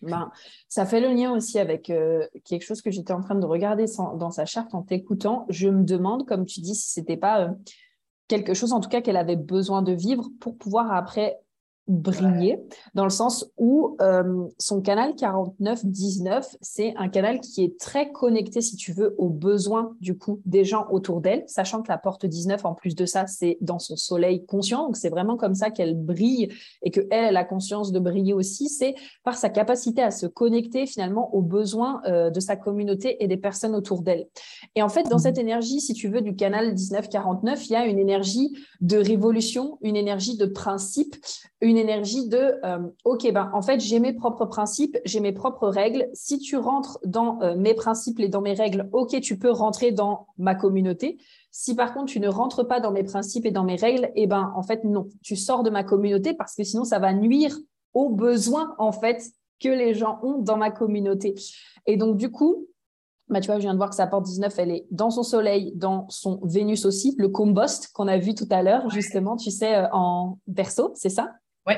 Ben, 0.01 0.31
ça 0.67 0.85
fait 0.85 0.99
le 0.99 1.09
lien 1.09 1.31
aussi 1.31 1.59
avec 1.59 1.89
euh, 1.89 2.27
quelque 2.43 2.63
chose 2.63 2.81
que 2.81 2.91
j'étais 2.91 3.13
en 3.13 3.21
train 3.21 3.35
de 3.35 3.45
regarder 3.45 3.85
dans 4.17 4.31
sa 4.31 4.45
charte 4.45 4.73
en 4.73 4.81
t'écoutant. 4.81 5.45
Je 5.49 5.69
me 5.69 5.83
demande, 5.83 6.27
comme 6.27 6.45
tu 6.45 6.59
dis, 6.59 6.75
si 6.75 6.89
c'était 6.89 7.17
pas 7.17 7.41
euh, 7.41 7.49
quelque 8.27 8.53
chose, 8.53 8.73
en 8.73 8.79
tout 8.79 8.89
cas, 8.89 9.01
qu'elle 9.01 9.17
avait 9.17 9.35
besoin 9.35 9.81
de 9.81 9.91
vivre 9.91 10.29
pour 10.39 10.57
pouvoir 10.57 10.91
après 10.91 11.39
briller, 11.88 12.56
ouais. 12.56 12.65
dans 12.94 13.04
le 13.04 13.10
sens 13.10 13.52
où 13.58 13.98
euh, 14.02 14.48
son 14.58 14.82
canal 14.82 15.13
49-19, 15.13 16.56
c'est 16.62 16.94
un 16.96 17.10
canal 17.10 17.39
qui 17.39 17.63
est 17.63 17.80
très 17.80 18.12
connecté, 18.12 18.62
si 18.62 18.76
tu 18.76 18.94
veux, 18.94 19.15
aux 19.17 19.30
besoins 19.30 19.96
du 20.00 20.17
coup 20.17 20.41
des 20.46 20.63
gens 20.63 20.88
autour 20.91 21.22
d'elle, 21.22 21.44
sachant 21.48 21.82
que 21.82 21.89
la 21.89 21.98
porte 21.98 22.26
19, 22.26 22.65
en 22.65 22.74
plus 22.74 22.96
de 22.96 23.06
ça, 23.06 23.28
c'est 23.28 23.58
dans 23.62 23.80
son 23.80 23.96
soleil 23.96 24.46
conscient, 24.46 24.86
donc 24.86 24.96
c'est 24.96 25.10
vraiment 25.10 25.38
comme 25.38 25.56
ça 25.56 25.72
qu'elle 25.72 25.98
brille 25.98 26.50
et 26.82 26.91
que 26.91 27.02
elle, 27.12 27.26
elle 27.26 27.38
a 27.38 27.44
conscience 27.44 27.91
de 27.91 28.00
briller 28.00 28.34
aussi, 28.34 28.70
c'est 28.70 28.96
par 29.24 29.36
sa 29.36 29.50
capacité 29.50 30.02
à 30.02 30.12
se 30.12 30.28
connecter 30.28 30.86
finalement 30.86 31.34
aux 31.36 31.41
besoins 31.41 32.02
euh, 32.06 32.30
de 32.30 32.39
sa 32.39 32.56
communauté 32.56 33.24
et 33.24 33.28
des 33.28 33.38
personnes 33.38 33.76
autour 33.76 34.02
d'elle. 34.02 34.28
Et 34.76 34.84
en 34.84 34.89
fait, 34.89 35.04
dans 35.04 35.17
mmh. 35.17 35.20
cette 35.20 35.38
énergie, 35.38 35.82
si 35.82 35.94
tu 35.94 36.08
veux, 36.10 36.22
du 36.22 36.36
canal 36.36 36.74
19-49, 36.74 37.65
il 37.65 37.72
y 37.72 37.76
a 37.76 37.86
une 37.86 38.00
énergie 38.00 38.56
de 38.82 38.98
révolution, 38.98 39.78
une 39.82 39.96
énergie 39.96 40.38
de 40.38 40.46
principe, 40.46 41.15
une 41.62 41.70
énergie 41.77 42.27
de 42.27 42.60
euh, 42.63 42.79
OK, 43.05 43.31
ben, 43.31 43.51
en 43.53 43.62
fait, 43.62 43.79
j'ai 43.79 43.99
mes 43.99 44.13
propres 44.13 44.45
principes, 44.45 44.97
j'ai 45.05 45.19
mes 45.19 45.31
propres 45.31 45.67
règles. 45.67 46.07
Si 46.13 46.39
tu 46.39 46.57
rentres 46.57 46.99
dans 47.05 47.41
euh, 47.41 47.55
mes 47.55 47.73
principes 47.73 48.19
et 48.19 48.29
dans 48.29 48.41
mes 48.41 48.53
règles, 48.53 48.89
OK, 48.93 49.19
tu 49.21 49.38
peux 49.38 49.51
rentrer 49.51 49.91
dans 49.91 50.27
ma 50.38 50.55
communauté. 50.55 51.17
Si 51.51 51.75
par 51.75 51.93
contre, 51.93 52.05
tu 52.05 52.19
ne 52.19 52.27
rentres 52.27 52.67
pas 52.67 52.79
dans 52.79 52.91
mes 52.91 53.03
principes 53.03 53.45
et 53.45 53.51
dans 53.51 53.63
mes 53.63 53.75
règles, 53.75 54.12
eh 54.15 54.27
ben, 54.27 54.51
en 54.55 54.63
fait, 54.63 54.84
non, 54.84 55.07
tu 55.21 55.36
sors 55.36 55.63
de 55.63 55.69
ma 55.69 55.84
communauté 55.84 56.34
parce 56.34 56.55
que 56.55 56.63
sinon, 56.63 56.84
ça 56.84 56.99
va 56.99 57.13
nuire 57.13 57.57
aux 57.93 58.10
besoins, 58.10 58.73
en 58.77 58.91
fait, 58.91 59.23
que 59.60 59.69
les 59.69 59.93
gens 59.93 60.19
ont 60.23 60.39
dans 60.39 60.57
ma 60.57 60.71
communauté. 60.71 61.36
Et 61.86 61.97
donc, 61.97 62.17
du 62.17 62.31
coup, 62.31 62.67
bah, 63.31 63.39
tu 63.39 63.47
vois, 63.47 63.55
je 63.55 63.62
viens 63.62 63.73
de 63.73 63.77
voir 63.77 63.89
que 63.89 63.95
sa 63.95 64.07
porte 64.07 64.25
19, 64.25 64.60
elle 64.60 64.71
est 64.71 64.86
dans 64.91 65.10
son 65.10 65.23
soleil, 65.23 65.71
dans 65.75 66.05
son 66.10 66.41
Vénus 66.43 66.86
aussi, 66.86 67.15
le 67.17 67.29
compost 67.29 67.89
qu'on 67.93 68.10
a 68.10 68.17
vu 68.17 68.36
tout 68.36 68.47
à 68.51 68.62
l'heure, 68.62 68.89
justement, 68.89 69.38
tu 69.38 69.51
sais, 69.51 69.73
euh, 69.75 69.88
en 69.93 70.38
verso, 70.47 70.91
c'est 70.95 71.10
ça? 71.10 71.31
Ouais. 71.67 71.78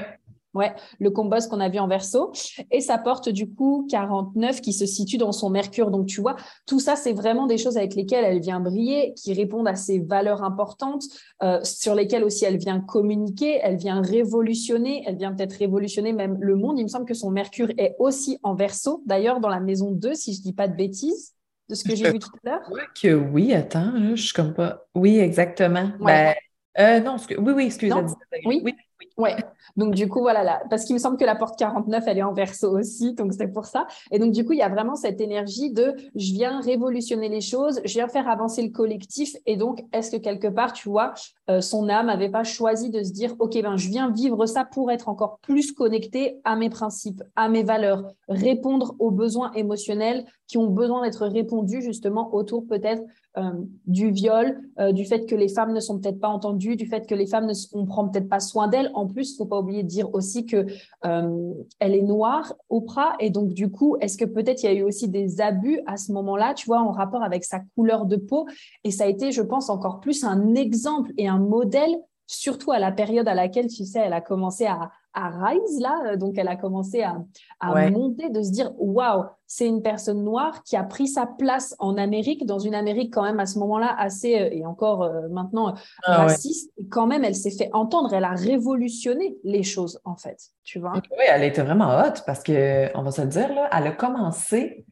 Ouais, 0.54 0.72
le 1.00 1.10
compost 1.10 1.50
qu'on 1.50 1.60
a 1.60 1.70
vu 1.70 1.80
en 1.80 1.88
verso. 1.88 2.32
Et 2.70 2.80
ça 2.80 3.00
porte 3.00 3.28
du 3.28 3.50
coup 3.50 3.88
49 3.90 4.62
qui 4.62 4.72
se 4.72 4.86
situe 4.86 5.18
dans 5.18 5.32
son 5.32 5.50
Mercure. 5.50 5.90
Donc, 5.90 6.06
tu 6.06 6.22
vois, 6.22 6.36
tout 6.68 6.80
ça, 6.80 6.96
c'est 6.96 7.14
vraiment 7.14 7.48
des 7.48 7.58
choses 7.58 7.76
avec 7.76 7.96
lesquelles 7.96 8.24
elle 8.24 8.40
vient 8.40 8.60
briller, 8.60 9.16
qui 9.16 9.34
répondent 9.34 9.68
à 9.68 9.76
ses 9.76 10.00
valeurs 10.00 10.44
importantes, 10.44 11.04
euh, 11.42 11.60
sur 11.64 11.96
lesquelles 11.96 12.24
aussi 12.24 12.46
elle 12.46 12.58
vient 12.58 12.80
communiquer, 12.80 13.60
elle 13.64 13.78
vient 13.78 14.02
révolutionner, 14.02 15.04
elle 15.08 15.18
vient 15.18 15.34
peut-être 15.34 15.54
révolutionner 15.54 16.14
même 16.14 16.38
le 16.40 16.56
monde. 16.56 16.78
Il 16.78 16.84
me 16.84 16.90
semble 16.90 17.06
que 17.06 17.16
son 17.16 17.32
Mercure 17.32 17.72
est 17.80 17.96
aussi 17.98 18.38
en 18.44 18.54
verso, 18.54 19.02
d'ailleurs, 19.08 19.40
dans 19.40 19.50
la 19.50 19.60
maison 19.60 19.90
2, 19.90 20.14
si 20.14 20.36
je 20.36 20.42
dis 20.42 20.54
pas 20.54 20.68
de 20.68 20.76
bêtises 20.76 21.34
de 21.68 21.74
ce 21.74 21.84
que 21.84 21.96
j'ai 21.96 22.12
vu 22.12 22.20
tout 22.20 22.30
à 22.46 22.50
l'heure? 22.50 22.70
que 23.02 23.16
oui, 23.16 23.54
attends, 23.56 23.94
je 24.16 24.22
suis 24.22 24.34
comme 24.34 24.54
pas. 24.54 24.86
Oui, 24.94 25.18
exactement. 25.18 25.90
Ouais. 26.00 26.36
Ben, 26.76 27.00
euh, 27.00 27.00
non, 27.00 27.18
oui, 27.40 27.54
oui, 27.56 27.66
excusez-moi. 27.66 28.06
Oui, 28.46 28.62
oui. 28.64 28.76
Ouais. 29.18 29.36
Donc 29.78 29.94
du 29.94 30.08
coup 30.10 30.22
voilà 30.22 30.44
là, 30.44 30.64
parce 30.72 30.86
qu'il 30.86 30.96
me 30.96 31.00
semble 31.00 31.18
que 31.18 31.26
la 31.26 31.36
porte 31.36 31.58
49 31.58 32.04
elle 32.08 32.18
est 32.18 32.24
en 32.24 32.34
verso 32.34 32.78
aussi, 32.80 33.14
donc 33.14 33.34
c'est 33.34 33.48
pour 33.48 33.66
ça. 33.66 33.86
Et 34.12 34.18
donc 34.18 34.32
du 34.32 34.44
coup 34.44 34.54
il 34.54 34.60
y 34.60 34.64
a 34.64 34.70
vraiment 34.70 34.96
cette 34.96 35.22
énergie 35.22 35.72
de 35.72 35.94
je 36.16 36.34
viens 36.34 36.62
révolutionner 36.62 37.30
les 37.30 37.42
choses, 37.42 37.80
je 37.86 37.94
viens 37.94 38.08
faire 38.08 38.28
avancer 38.28 38.64
le 38.64 38.70
collectif. 38.70 39.36
Et 39.46 39.56
donc 39.56 39.84
est-ce 39.94 40.10
que 40.10 40.18
quelque 40.18 40.48
part 40.48 40.74
tu 40.74 40.90
vois 40.90 41.14
euh, 41.50 41.62
son 41.62 41.90
âme 41.90 42.08
n'avait 42.08 42.30
pas 42.30 42.44
choisi 42.44 42.90
de 42.90 43.04
se 43.04 43.12
dire 43.12 43.36
ok 43.38 43.62
ben 43.62 43.78
je 43.78 43.90
viens 43.90 44.10
vivre 44.10 44.46
ça 44.48 44.66
pour 44.66 44.90
être 44.92 45.10
encore 45.10 45.38
plus 45.44 45.74
connecté 45.74 46.40
à 46.44 46.56
mes 46.56 46.70
principes, 46.70 47.22
à 47.36 47.50
mes 47.50 47.64
valeurs, 47.64 48.08
répondre 48.28 48.96
aux 48.98 49.12
besoins 49.12 49.52
émotionnels 49.52 50.26
qui 50.48 50.58
ont 50.58 50.68
besoin 50.68 51.04
d'être 51.04 51.28
répondus 51.28 51.82
justement 51.82 52.34
autour 52.34 52.66
peut-être 52.66 53.04
euh, 53.38 53.52
du 53.88 54.12
viol, 54.12 54.62
euh, 54.80 54.92
du 54.92 55.06
fait 55.06 55.26
que 55.26 55.34
les 55.34 55.48
femmes 55.48 55.74
ne 55.74 55.80
sont 55.80 56.00
peut-être 56.00 56.20
pas 56.20 56.28
entendues, 56.28 56.76
du 56.76 56.86
fait 56.86 57.08
que 57.08 57.16
les 57.16 57.26
femmes 57.26 57.48
ne 57.48 57.54
on 57.74 57.88
prend 57.88 58.08
peut-être 58.08 58.30
pas 58.30 58.40
soin 58.40 58.68
d'elles. 58.68 58.92
Plus, 59.08 59.34
il 59.34 59.38
faut 59.38 59.46
pas 59.46 59.60
oublier 59.60 59.84
de 59.84 59.88
dire 59.88 60.14
aussi 60.14 60.46
que 60.46 60.66
euh, 61.06 61.54
elle 61.80 61.96
est 61.96 62.02
noire, 62.02 62.54
Oprah, 62.70 63.14
et 63.20 63.30
donc 63.30 63.54
du 63.54 63.70
coup, 63.70 63.96
est-ce 64.02 64.18
que 64.18 64.26
peut-être 64.26 64.64
il 64.64 64.66
y 64.66 64.70
a 64.70 64.74
eu 64.74 64.84
aussi 64.84 65.10
des 65.10 65.42
abus 65.42 65.80
à 65.86 65.98
ce 65.98 66.12
moment-là, 66.12 66.54
tu 66.54 66.66
vois, 66.66 66.82
en 66.82 66.92
rapport 66.92 67.24
avec 67.24 67.44
sa 67.44 67.62
couleur 67.76 68.06
de 68.06 68.16
peau, 68.16 68.48
et 68.84 68.92
ça 68.92 69.06
a 69.06 69.08
été, 69.08 69.32
je 69.32 69.42
pense, 69.42 69.70
encore 69.70 70.00
plus 70.00 70.24
un 70.24 70.56
exemple 70.56 71.12
et 71.18 71.28
un 71.28 71.40
modèle 71.40 71.96
surtout 72.26 72.72
à 72.72 72.80
la 72.80 72.92
période 72.92 73.28
à 73.28 73.34
laquelle, 73.34 73.68
tu 73.68 73.86
sais, 73.86 74.00
elle 74.00 74.14
a 74.14 74.22
commencé 74.22 74.66
à, 74.66 74.92
à 75.14 75.30
rise, 75.30 75.80
là, 75.80 76.16
donc 76.16 76.38
elle 76.38 76.48
a 76.48 76.56
commencé 76.56 77.04
à, 77.04 77.18
à 77.60 77.74
ouais. 77.74 77.92
monter, 77.92 78.30
de 78.30 78.42
se 78.42 78.52
dire, 78.52 78.72
waouh, 78.78 79.26
c'est 79.46 79.68
une 79.68 79.82
personne 79.84 80.24
noire 80.24 80.64
qui 80.64 80.76
a 80.76 80.84
pris 80.84 81.08
sa 81.08 81.28
place 81.28 81.76
en 81.80 81.98
Amérique, 81.98 82.46
dans 82.46 82.60
une 82.60 82.74
Amérique 82.74 83.14
quand 83.14 83.24
même 83.24 83.40
à 83.40 83.46
ce 83.46 83.60
moment-là 83.60 83.96
assez, 83.98 84.40
euh, 84.40 84.50
et 84.52 84.66
encore 84.66 85.04
euh, 85.04 85.28
maintenant, 85.30 85.76
ah, 86.04 86.24
raciste, 86.24 86.72
ouais. 86.78 86.86
et 86.86 86.90
quand 86.90 87.06
même, 87.06 87.24
elle 87.24 87.36
s'est 87.36 87.52
fait 87.52 87.70
entendre, 87.74 88.14
elle 88.14 88.24
a 88.24 88.32
révolutionné 88.32 89.38
les 89.44 89.64
choses, 89.64 90.00
en 90.04 90.16
fait, 90.16 90.40
tu 90.64 90.80
vois. 90.80 90.94
Oui, 90.94 91.26
elle 91.28 91.44
était 91.44 91.62
vraiment 91.62 91.90
hot, 91.90 92.22
parce 92.26 92.42
que, 92.42 92.90
on 92.98 93.04
va 93.04 93.12
se 93.12 93.22
le 93.22 93.28
dire, 93.28 93.54
là, 93.54 93.70
elle 93.72 93.88
a 93.88 93.92
commencé 93.92 94.86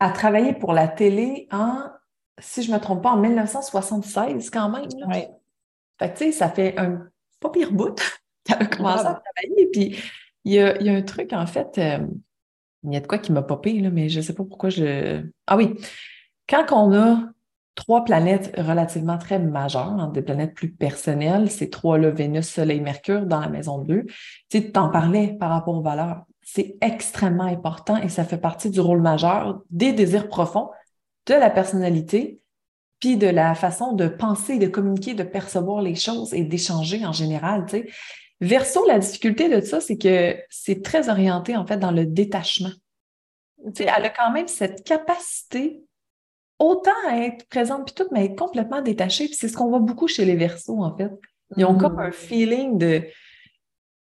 à 0.00 0.10
travailler 0.10 0.54
pour 0.54 0.72
la 0.72 0.88
télé 0.88 1.48
en, 1.52 1.78
si 2.38 2.62
je 2.62 2.70
ne 2.70 2.76
me 2.76 2.80
trompe 2.80 3.02
pas, 3.02 3.10
en 3.10 3.16
1976 3.16 4.50
quand 4.50 4.68
même. 4.70 4.88
Ouais. 5.08 5.30
Fait 5.98 6.12
que, 6.12 6.18
tu 6.18 6.24
sais, 6.24 6.32
ça 6.32 6.50
fait 6.50 6.78
un 6.78 7.08
pas 7.40 7.50
pire 7.50 7.72
bout 7.72 8.00
qu'elle 8.44 8.62
a 8.62 8.66
commencé 8.66 9.04
ah, 9.06 9.10
à 9.10 9.22
travailler. 9.22 9.66
Puis, 9.72 9.96
il 10.44 10.52
y 10.52 10.60
a, 10.60 10.80
y 10.80 10.88
a, 10.88 10.94
un 10.94 11.02
truc, 11.02 11.32
en 11.32 11.46
fait, 11.46 11.78
euh, 11.78 12.06
il 12.84 12.92
y 12.92 12.96
a 12.96 13.00
de 13.00 13.06
quoi 13.06 13.18
qui 13.18 13.32
m'a 13.32 13.42
popé, 13.42 13.72
là, 13.80 13.90
mais 13.90 14.08
je 14.08 14.18
ne 14.18 14.22
sais 14.22 14.34
pas 14.34 14.44
pourquoi 14.44 14.70
je. 14.70 15.24
Ah 15.46 15.56
oui, 15.56 15.74
quand 16.48 16.66
on 16.72 16.94
a 16.94 17.18
trois 17.74 18.04
planètes 18.04 18.54
relativement 18.56 19.18
très 19.18 19.38
majeures, 19.38 19.88
hein, 19.88 20.10
des 20.12 20.22
planètes 20.22 20.54
plus 20.54 20.72
personnelles, 20.72 21.50
ces 21.50 21.70
trois-là, 21.70 22.10
Vénus, 22.10 22.48
Soleil, 22.48 22.80
Mercure, 22.80 23.26
dans 23.26 23.40
la 23.40 23.48
maison 23.48 23.78
2, 23.78 24.04
tu 24.04 24.14
sais, 24.50 24.70
t'en 24.70 24.88
parlais 24.88 25.36
par 25.38 25.50
rapport 25.50 25.76
aux 25.76 25.82
valeurs. 25.82 26.24
C'est 26.42 26.76
extrêmement 26.80 27.44
important 27.44 27.96
et 27.96 28.08
ça 28.08 28.24
fait 28.24 28.38
partie 28.38 28.70
du 28.70 28.80
rôle 28.80 29.02
majeur 29.02 29.60
des 29.70 29.92
désirs 29.92 30.28
profonds 30.28 30.70
de 31.26 31.34
la 31.34 31.50
personnalité 31.50 32.40
puis 33.00 33.16
de 33.16 33.26
la 33.26 33.54
façon 33.54 33.92
de 33.92 34.08
penser, 34.08 34.58
de 34.58 34.66
communiquer, 34.66 35.14
de 35.14 35.22
percevoir 35.22 35.82
les 35.82 35.94
choses 35.94 36.32
et 36.34 36.44
d'échanger 36.44 37.04
en 37.04 37.12
général. 37.12 37.66
Tu. 37.68 37.92
Verso, 38.40 38.86
la 38.86 38.98
difficulté 38.98 39.48
de 39.48 39.60
ça, 39.60 39.80
c'est 39.80 39.96
que 39.96 40.36
c'est 40.50 40.82
très 40.82 41.08
orienté 41.08 41.56
en 41.56 41.66
fait 41.66 41.78
dans 41.78 41.90
le 41.90 42.06
détachement. 42.06 42.72
Tu 43.74 43.82
elle 43.82 44.04
a 44.04 44.10
quand 44.10 44.30
même 44.30 44.48
cette 44.48 44.84
capacité 44.84 45.82
autant 46.58 47.10
être 47.10 47.46
présente 47.48 47.86
puis 47.86 47.94
tout, 47.94 48.08
mais 48.12 48.26
être 48.26 48.36
complètement 48.36 48.82
détachée. 48.82 49.26
Puis 49.26 49.36
c'est 49.36 49.48
ce 49.48 49.56
qu'on 49.56 49.68
voit 49.68 49.80
beaucoup 49.80 50.08
chez 50.08 50.24
les 50.24 50.36
versos, 50.36 50.82
en 50.82 50.96
fait. 50.96 51.10
Ils 51.56 51.64
ont 51.64 51.76
comme 51.76 51.98
un 51.98 52.08
mm. 52.08 52.12
feeling 52.12 52.78
de. 52.78 53.04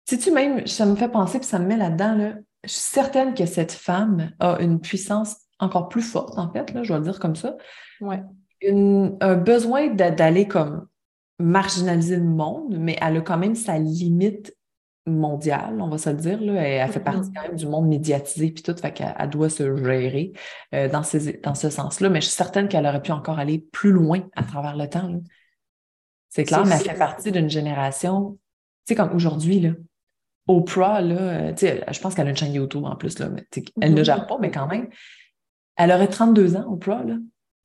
Sais-tu 0.06 0.32
même, 0.32 0.66
ça 0.68 0.86
me 0.86 0.96
fait 0.96 1.10
penser, 1.10 1.40
puis 1.40 1.48
ça 1.48 1.60
me 1.60 1.66
met 1.66 1.76
là-dedans, 1.76 2.16
là, 2.16 2.36
je 2.63 2.70
suis 2.70 2.80
certaine 2.80 3.34
que 3.34 3.46
cette 3.46 3.74
femme 3.74 4.32
a 4.40 4.58
une 4.62 4.80
puissance 4.80 5.36
encore 5.60 5.90
plus 5.90 6.02
forte, 6.02 6.38
en 6.38 6.52
fait, 6.52 6.72
là, 6.74 6.84
je 6.84 6.94
vais 6.94 7.00
le 7.00 7.06
dire 7.06 7.20
comme 7.20 7.36
ça. 7.36 7.58
Ouais. 8.00 8.22
Un 8.63 9.36
besoin 9.36 9.88
d'aller 9.88 10.48
comme 10.48 10.88
marginaliser 11.39 12.17
le 12.17 12.24
monde, 12.24 12.78
mais 12.80 12.98
elle 13.02 13.17
a 13.17 13.22
quand 13.22 13.38
même 13.38 13.56
sa 13.56 13.78
limite 13.78 14.56
mondiale, 15.06 15.80
on 15.80 15.88
va 15.88 15.98
se 15.98 16.10
le 16.10 16.17
dire. 16.17 16.41
Là. 16.41 16.54
Elle, 16.62 16.91
fait 16.91 17.00
partie 17.00 17.30
mm-hmm. 17.30 17.34
quand 17.34 17.41
même 17.43 17.56
du 17.56 17.67
monde 17.67 17.88
médiatisé 17.88 18.52
puis 18.52 18.63
tout, 18.63 18.76
fait 18.76 18.91
qu'elle 18.91 19.30
doit 19.30 19.50
se 19.50 19.76
gérer 19.78 20.34
euh, 20.74 20.89
dans, 20.89 21.02
dans 21.43 21.56
ce 21.56 21.70
sens-là. 21.70 22.10
Mais 22.10 22.22
je 22.22 22.28
suis 22.28 22.36
certaine 22.36 22.67
qu'elle 22.67 22.86
aurait 22.86 23.02
pu 23.02 23.12
encore 23.12 23.39
aller 23.39 23.60
plus 23.72 23.91
loin 23.91 24.22
à 24.36 24.43
travers 24.43 24.76
le 24.76 24.89
temps. 24.89 25.10
C'est 26.30 26.43
clair, 26.43 26.65
mais 26.65 26.76
elle 26.76 26.82
fait 26.82 26.98
partie 26.98 27.32
d'une 27.32 27.50
génération, 27.50 28.38
tu 28.86 28.93
sais, 28.93 28.96
comme 28.96 29.15
aujourd'hui, 29.15 29.60
là. 29.60 29.72
Oprah, 30.50 31.02
là, 31.02 31.54
je 31.56 32.00
pense 32.00 32.15
qu'elle 32.15 32.28
a 32.28 32.30
une 32.30 32.38
chaîne 32.38 32.54
YouTube 32.54 32.86
en 32.86 32.96
plus, 32.96 33.20
là, 33.20 33.28
mais 33.28 33.46
elle 33.82 33.93
ne 33.93 34.02
mm-hmm. 34.02 34.06
gère 34.06 34.28
pas, 34.28 34.38
mais 34.39 34.50
quand 34.50 34.67
même. 34.67 34.88
Elle 35.76 35.91
aurait 35.91 36.08
32 36.08 36.56
ans, 36.56 36.72
Oprah, 36.72 37.04
là. 37.04 37.15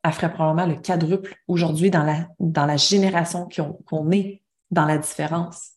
Elle 0.05 0.13
ferait 0.13 0.33
probablement 0.33 0.67
le 0.67 0.81
quadruple 0.81 1.35
aujourd'hui 1.47 1.91
dans 1.91 2.03
la, 2.03 2.27
dans 2.41 2.67
la 2.67 2.77
génération 2.77 3.49
qu'on 3.87 4.11
est 4.11 4.43
dans 4.71 4.85
la 4.85 4.99
différence. 4.99 5.73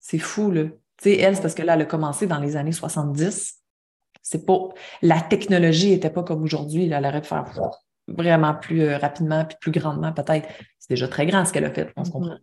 C'est 0.00 0.18
fou, 0.18 0.50
là. 0.50 0.64
Tu 0.64 1.10
sais, 1.10 1.18
elle, 1.18 1.36
c'est 1.36 1.42
parce 1.42 1.54
que 1.54 1.62
là, 1.62 1.74
elle 1.74 1.82
a 1.82 1.84
commencé 1.84 2.26
dans 2.26 2.38
les 2.38 2.56
années 2.56 2.72
70. 2.72 3.58
C'est 4.22 4.44
pas, 4.44 4.58
la 5.02 5.20
technologie 5.20 5.90
n'était 5.90 6.10
pas 6.10 6.22
comme 6.22 6.42
aujourd'hui. 6.42 6.90
Elle 6.90 7.04
aurait 7.04 7.20
pu 7.20 7.28
faire 7.28 7.44
vraiment 8.08 8.54
plus 8.54 8.82
euh, 8.82 8.98
rapidement 8.98 9.44
puis 9.44 9.56
plus 9.60 9.70
grandement, 9.70 10.12
peut-être. 10.12 10.48
C'est 10.78 10.90
déjà 10.90 11.08
très 11.08 11.26
grand 11.26 11.44
ce 11.44 11.52
qu'elle 11.52 11.64
a 11.64 11.70
fait, 11.70 11.92
on 11.96 12.04
se 12.04 12.10
comprend. 12.10 12.36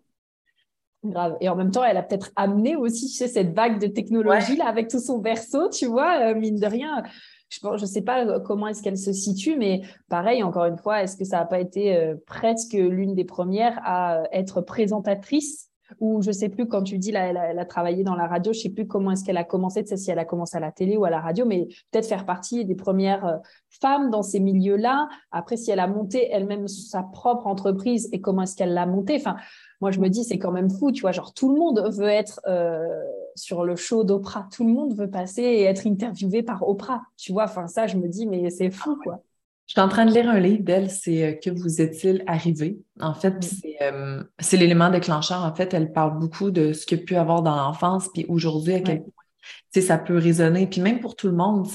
Grave. 1.04 1.38
Et 1.42 1.50
en 1.50 1.56
même 1.56 1.72
temps, 1.72 1.84
elle 1.84 1.98
a 1.98 2.04
peut-être 2.04 2.32
amené 2.36 2.76
aussi 2.76 3.08
tu 3.08 3.14
sais, 3.14 3.28
cette 3.28 3.54
vague 3.54 3.80
de 3.80 3.88
technologie 3.88 4.56
là, 4.56 4.68
avec 4.68 4.88
tout 4.88 5.00
son 5.00 5.20
berceau, 5.20 5.70
tu 5.70 5.86
vois, 5.86 6.32
euh, 6.32 6.36
mine 6.36 6.60
de 6.60 6.66
rien. 6.66 7.04
Je 7.50 7.68
ne 7.68 7.78
sais 7.86 8.02
pas 8.02 8.26
euh, 8.26 8.40
comment 8.40 8.68
est-ce 8.68 8.82
qu'elle 8.82 8.98
se 8.98 9.14
situe, 9.14 9.58
mais 9.58 9.82
pareil, 10.10 10.44
encore 10.44 10.66
une 10.66 10.78
fois, 10.78 11.04
est-ce 11.04 11.16
que 11.16 11.26
ça 11.26 11.38
n'a 11.38 11.46
pas 11.46 11.60
été 11.60 12.14
presque 12.26 12.74
l'une 12.74 13.16
des 13.16 13.26
premières 13.26 13.80
à 13.84 14.24
être 14.32 14.62
présentatrice? 14.62 15.70
Ou 16.00 16.22
je 16.22 16.32
sais 16.32 16.50
plus 16.50 16.68
quand 16.68 16.82
tu 16.82 16.98
dis 16.98 17.12
là, 17.12 17.28
elle 17.28 17.60
a, 17.60 17.66
travaillé 17.66 18.04
dans 18.04 18.16
la 18.16 18.28
radio, 18.28 18.54
je 18.54 18.60
sais 18.60 18.70
plus 18.70 18.88
comment 18.88 19.12
est-ce 19.12 19.24
qu'elle 19.24 19.38
a 19.38 19.44
commencé, 19.44 19.84
tu 19.84 19.90
sais 19.90 19.98
si 19.98 20.10
elle 20.10 20.20
a 20.20 20.26
commencé 20.26 20.58
à 20.58 20.60
la 20.60 20.72
télé 20.72 20.98
ou 20.98 21.06
à 21.06 21.12
la 21.12 21.22
radio, 21.22 21.46
mais 21.46 21.68
peut-être 21.92 22.08
faire 22.08 22.26
partie 22.26 22.66
des 22.66 22.76
premières 22.76 23.26
euh, 23.26 23.38
femmes 23.70 24.10
dans 24.10 24.24
ces 24.24 24.40
milieux-là. 24.40 25.08
Après, 25.32 25.58
si 25.58 25.70
elle 25.70 25.80
a 25.80 25.88
monté 25.88 26.28
elle-même 26.32 26.68
sa 26.68 27.04
propre 27.04 27.46
entreprise 27.46 28.10
et 28.12 28.20
comment 28.20 28.42
est-ce 28.42 28.56
qu'elle 28.56 28.74
l'a 28.74 28.88
montée. 28.88 29.18
Enfin, 29.18 29.36
moi 29.82 29.92
je 29.92 30.00
me 30.00 30.10
dis 30.10 30.24
c'est 30.24 30.40
quand 30.40 30.52
même 30.52 30.70
fou, 30.70 30.92
tu 30.92 31.02
vois, 31.02 31.12
genre 31.12 31.34
tout 31.34 31.54
le 31.54 31.60
monde 31.60 31.90
veut 31.92 32.08
être 32.08 32.42
euh, 32.48 33.04
sur 33.36 33.64
le 33.64 33.76
show 33.76 34.04
d'Oprah, 34.04 34.48
tout 34.52 34.66
le 34.66 34.74
monde 34.74 34.96
veut 34.96 35.10
passer 35.10 35.42
et 35.42 35.64
être 35.64 35.88
interviewé 35.88 36.44
par 36.44 36.68
Oprah, 36.68 37.02
tu 37.18 37.32
vois. 37.32 37.46
Enfin 37.46 37.68
ça, 37.68 37.88
je 37.88 37.98
me 37.98 38.08
dis 38.08 38.26
mais 38.28 38.50
c'est 38.50 38.72
fou 38.72 38.98
quoi. 39.02 39.22
Je 39.68 39.72
suis 39.72 39.82
en 39.82 39.90
train 39.90 40.06
de 40.06 40.12
lire 40.12 40.30
un 40.30 40.40
livre 40.40 40.64
d'elle, 40.64 40.92
c'est 40.92 41.24
euh, 41.24 41.34
Que 41.34 41.50
vous 41.50 41.82
est-il 41.82 42.24
arrivé? 42.28 42.78
En 43.00 43.16
fait, 43.16 43.34
euh, 43.82 44.24
c'est 44.40 44.58
l'élément 44.58 44.92
déclencheur. 44.92 45.44
En 45.44 45.56
fait, 45.56 45.74
elle 45.74 45.92
parle 45.92 46.20
beaucoup 46.20 46.52
de 46.52 46.72
ce 46.72 46.86
qu'il 46.86 47.00
y 47.00 47.02
a 47.02 47.04
pu 47.04 47.16
avoir 47.16 47.42
dans 47.42 47.56
l'enfance, 47.56 48.10
puis 48.14 48.26
aujourd'hui, 48.30 48.76
à 48.76 48.80
quel 48.82 49.02
point 49.02 49.82
ça 49.82 49.98
peut 49.98 50.18
résonner. 50.18 50.68
Puis 50.68 50.82
même 50.82 51.00
pour 51.00 51.16
tout 51.16 51.28
le 51.28 51.34
monde, 51.34 51.68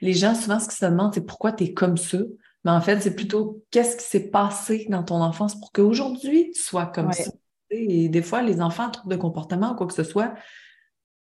les 0.00 0.12
gens, 0.12 0.34
souvent, 0.34 0.60
ce 0.60 0.68
qu'ils 0.68 0.78
se 0.78 0.86
demandent, 0.86 1.14
c'est 1.14 1.26
pourquoi 1.26 1.52
tu 1.52 1.64
es 1.64 1.72
comme 1.72 1.96
ça? 1.96 2.18
Mais 2.64 2.70
en 2.70 2.80
fait, 2.80 3.00
c'est 3.00 3.14
plutôt 3.14 3.64
qu'est-ce 3.72 3.96
qui 3.96 4.04
s'est 4.04 4.28
passé 4.28 4.86
dans 4.88 5.02
ton 5.02 5.20
enfance 5.20 5.58
pour 5.58 5.72
qu'aujourd'hui, 5.72 6.52
tu 6.54 6.62
sois 6.62 6.86
comme 6.86 7.12
ça? 7.12 7.30
Et 7.72 8.08
des 8.08 8.22
fois, 8.22 8.42
les 8.42 8.60
enfants, 8.60 8.90
trouvent 8.90 9.10
de 9.10 9.16
comportement 9.16 9.72
ou 9.72 9.74
quoi 9.74 9.86
que 9.86 9.94
ce 9.94 10.04
soit, 10.04 10.34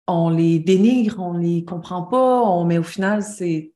on 0.06 0.30
les 0.30 0.58
dénigre, 0.58 1.20
on 1.20 1.34
les 1.34 1.64
comprend 1.64 2.02
pas, 2.02 2.42
on, 2.42 2.64
mais 2.64 2.78
au 2.78 2.82
final, 2.82 3.22
c'est 3.22 3.72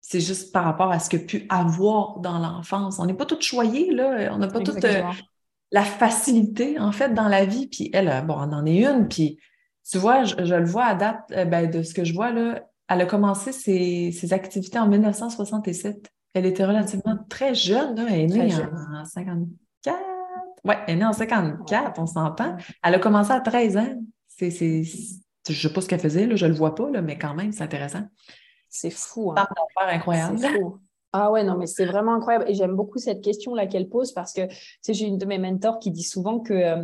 c'est 0.00 0.20
juste 0.20 0.52
par 0.54 0.64
rapport 0.64 0.90
à 0.90 1.00
ce 1.00 1.10
que 1.10 1.18
pu 1.18 1.44
avoir 1.50 2.20
dans 2.20 2.38
l'enfance. 2.38 2.98
On 2.98 3.04
n'est 3.04 3.12
pas 3.12 3.26
toutes 3.26 3.42
choyées, 3.42 3.92
là. 3.92 4.32
On 4.32 4.38
n'a 4.38 4.48
pas 4.48 4.60
toute 4.60 4.82
euh, 4.82 5.02
la 5.70 5.82
facilité, 5.84 6.78
en 6.78 6.92
fait, 6.92 7.12
dans 7.12 7.28
la 7.28 7.44
vie. 7.44 7.66
Puis 7.66 7.90
elle, 7.92 8.08
euh, 8.08 8.22
bon, 8.22 8.36
on 8.38 8.52
en 8.54 8.64
est 8.64 8.86
une. 8.86 9.06
Puis 9.06 9.38
tu 9.86 9.98
vois, 9.98 10.24
je, 10.24 10.54
le 10.54 10.64
vois 10.64 10.86
à 10.86 10.94
date 10.94 11.30
euh, 11.32 11.44
ben, 11.44 11.70
de 11.70 11.82
ce 11.82 11.92
que 11.92 12.04
je 12.04 12.14
vois, 12.14 12.30
là. 12.30 12.64
Elle 12.88 13.02
a 13.02 13.04
commencé 13.04 13.52
ses, 13.52 14.32
activités 14.32 14.78
en 14.78 14.88
1967. 14.88 16.08
Elle 16.32 16.46
était 16.46 16.64
relativement 16.64 17.18
très 17.28 17.54
jeune, 17.54 17.98
Elle 17.98 18.20
est 18.20 18.26
née 18.28 18.54
en, 18.54 19.04
54. 19.04 19.98
Oui, 20.68 20.74
elle 20.86 20.94
est 20.94 20.98
née 20.98 21.04
en 21.06 21.12
54, 21.12 21.98
on 21.98 22.06
s'entend. 22.06 22.56
Elle 22.84 22.94
a 22.94 22.98
commencé 22.98 23.32
à 23.32 23.40
13 23.40 23.76
ans. 23.78 23.94
C'est, 24.26 24.50
je 24.50 25.22
ne 25.48 25.54
sais 25.54 25.72
pas 25.72 25.80
ce 25.80 25.88
qu'elle 25.88 26.00
faisait, 26.00 26.26
là, 26.26 26.36
je 26.36 26.44
ne 26.44 26.50
le 26.50 26.56
vois 26.56 26.74
pas, 26.74 26.90
là, 26.90 27.00
mais 27.00 27.16
quand 27.18 27.34
même, 27.34 27.52
c'est 27.52 27.64
intéressant. 27.64 28.02
C'est 28.68 28.90
fou. 28.90 29.32
Hein. 29.32 29.46
incroyable. 29.76 30.38
Ah 31.12 31.32
ouais, 31.32 31.42
non, 31.42 31.56
mais 31.56 31.66
c'est 31.66 31.86
vraiment 31.86 32.14
incroyable. 32.14 32.44
Et 32.48 32.54
j'aime 32.54 32.76
beaucoup 32.76 32.98
cette 32.98 33.22
question-là 33.22 33.66
qu'elle 33.66 33.88
pose 33.88 34.12
parce 34.12 34.34
que 34.34 34.42
j'ai 34.86 35.06
une 35.06 35.16
de 35.16 35.24
mes 35.24 35.38
mentors 35.38 35.78
qui 35.78 35.90
dit 35.90 36.02
souvent 36.02 36.38
que 36.38 36.52
euh, 36.52 36.82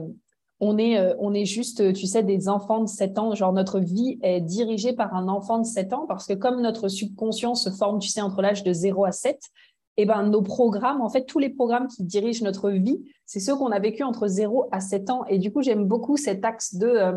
on, 0.61 0.79
est, 0.79 0.99
euh, 0.99 1.15
on 1.19 1.35
est 1.35 1.45
juste, 1.45 1.93
tu 1.93 2.07
sais, 2.07 2.23
des 2.23 2.49
enfants 2.49 2.81
de 2.81 2.89
7 2.89 3.19
ans. 3.19 3.35
Genre, 3.35 3.53
notre 3.53 3.81
vie 3.81 4.19
est 4.23 4.41
dirigée 4.41 4.95
par 4.95 5.15
un 5.15 5.29
enfant 5.29 5.59
de 5.59 5.67
7 5.67 5.93
ans 5.93 6.07
parce 6.09 6.27
que 6.27 6.33
comme 6.33 6.63
notre 6.63 6.89
subconscient 6.89 7.55
se 7.55 7.69
forme, 7.69 7.99
tu 7.99 8.09
sais, 8.09 8.23
entre 8.23 8.41
l'âge 8.41 8.63
de 8.63 8.73
0 8.73 9.05
à 9.05 9.13
7, 9.13 9.39
et 9.39 9.74
eh 9.97 10.07
ben, 10.07 10.25
nos 10.25 10.43
programmes, 10.43 11.01
en 11.01 11.09
fait, 11.09 11.25
tous 11.25 11.39
les 11.39 11.51
programmes 11.51 11.89
qui 11.89 12.03
dirigent 12.03 12.45
notre 12.45 12.71
vie, 12.71 13.01
c'est 13.27 13.41
ceux 13.41 13.55
qu'on 13.57 13.71
a 13.71 13.79
vécu 13.79 14.03
entre 14.03 14.27
0 14.27 14.69
à 14.73 14.81
7 14.81 15.11
ans. 15.11 15.25
Et 15.27 15.39
du 15.39 15.53
coup, 15.53 15.63
j'aime 15.63 15.87
beaucoup 15.87 16.17
cet 16.17 16.45
axe 16.45 16.75
de, 16.75 16.87
euh, 16.87 17.13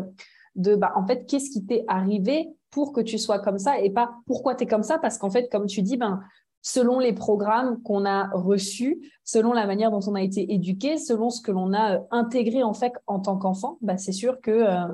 de 0.54 0.76
bah, 0.76 0.92
en 0.94 1.06
fait, 1.06 1.26
qu'est-ce 1.26 1.50
qui 1.50 1.64
t'est 1.66 1.84
arrivé 1.88 2.48
pour 2.70 2.92
que 2.92 3.00
tu 3.00 3.18
sois 3.18 3.38
comme 3.38 3.58
ça 3.58 3.80
et 3.80 3.90
pas 3.90 4.10
pourquoi 4.26 4.54
tu 4.54 4.64
es 4.64 4.66
comme 4.66 4.82
ça? 4.82 4.98
Parce 4.98 5.18
qu'en 5.18 5.30
fait 5.30 5.48
comme 5.48 5.66
tu 5.66 5.82
dis 5.82 5.96
ben 5.96 6.20
selon 6.60 6.98
les 6.98 7.12
programmes 7.12 7.80
qu'on 7.82 8.04
a 8.04 8.28
reçus, 8.32 9.00
selon 9.24 9.52
la 9.52 9.66
manière 9.66 9.90
dont 9.90 10.00
on 10.06 10.14
a 10.14 10.22
été 10.22 10.52
éduqué, 10.52 10.98
selon 10.98 11.30
ce 11.30 11.40
que 11.40 11.52
l'on 11.52 11.72
a 11.72 11.96
euh, 11.96 12.00
intégré 12.10 12.62
en 12.62 12.74
fait 12.74 12.92
en 13.06 13.20
tant 13.20 13.38
qu'enfant, 13.38 13.78
ben, 13.80 13.96
c'est 13.96 14.12
sûr 14.12 14.40
que 14.40 14.50
euh, 14.50 14.86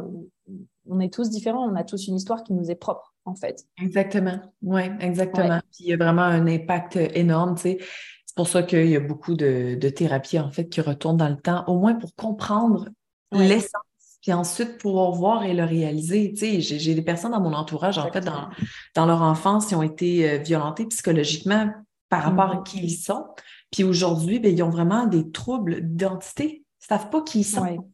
on 0.88 1.00
est 1.00 1.12
tous 1.12 1.30
différents, 1.30 1.68
on 1.68 1.74
a 1.74 1.84
tous 1.84 2.06
une 2.06 2.16
histoire 2.16 2.44
qui 2.44 2.52
nous 2.52 2.70
est 2.70 2.76
propre 2.76 3.13
en 3.24 3.34
fait. 3.34 3.64
Exactement. 3.80 4.40
Oui, 4.62 4.82
exactement. 5.00 5.60
Puis 5.72 5.84
il 5.84 5.86
y 5.88 5.92
a 5.92 5.96
vraiment 5.96 6.22
un 6.22 6.46
impact 6.46 6.96
énorme, 6.96 7.54
tu 7.56 7.62
sais. 7.62 7.78
C'est 8.26 8.36
pour 8.36 8.48
ça 8.48 8.62
qu'il 8.62 8.88
y 8.88 8.96
a 8.96 9.00
beaucoup 9.00 9.34
de, 9.34 9.76
de 9.80 9.88
thérapies 9.88 10.40
en 10.40 10.50
fait 10.50 10.68
qui 10.68 10.80
retournent 10.80 11.16
dans 11.16 11.28
le 11.28 11.36
temps, 11.36 11.64
au 11.68 11.78
moins 11.78 11.94
pour 11.94 12.14
comprendre 12.16 12.88
l'essence 13.32 13.82
puis 14.24 14.32
ensuite 14.32 14.78
pouvoir 14.78 15.12
voir 15.12 15.44
et 15.44 15.52
le 15.52 15.64
réaliser. 15.64 16.32
Tu 16.32 16.62
sais, 16.62 16.78
j'ai 16.78 16.94
des 16.94 17.02
personnes 17.02 17.32
dans 17.32 17.42
mon 17.42 17.52
entourage, 17.52 17.98
en 17.98 18.10
fait, 18.10 18.22
dans, 18.22 18.48
dans 18.94 19.04
leur 19.04 19.20
enfance, 19.20 19.66
qui 19.66 19.74
ont 19.74 19.82
été 19.82 20.30
euh, 20.30 20.38
violentées 20.38 20.86
psychologiquement 20.86 21.70
par 22.08 22.22
rapport 22.22 22.50
à 22.50 22.54
mm-hmm. 22.54 22.62
qui 22.62 22.84
ils 22.84 22.96
sont. 22.96 23.26
Puis 23.70 23.84
aujourd'hui, 23.84 24.38
ben, 24.38 24.50
ils 24.50 24.62
ont 24.62 24.70
vraiment 24.70 25.04
des 25.04 25.30
troubles 25.30 25.82
d'identité. 25.82 26.64
Ils 26.64 26.94
ne 26.94 26.98
savent 26.98 27.10
pas 27.10 27.20
qui 27.20 27.40
ils 27.40 27.44
sont. 27.44 27.86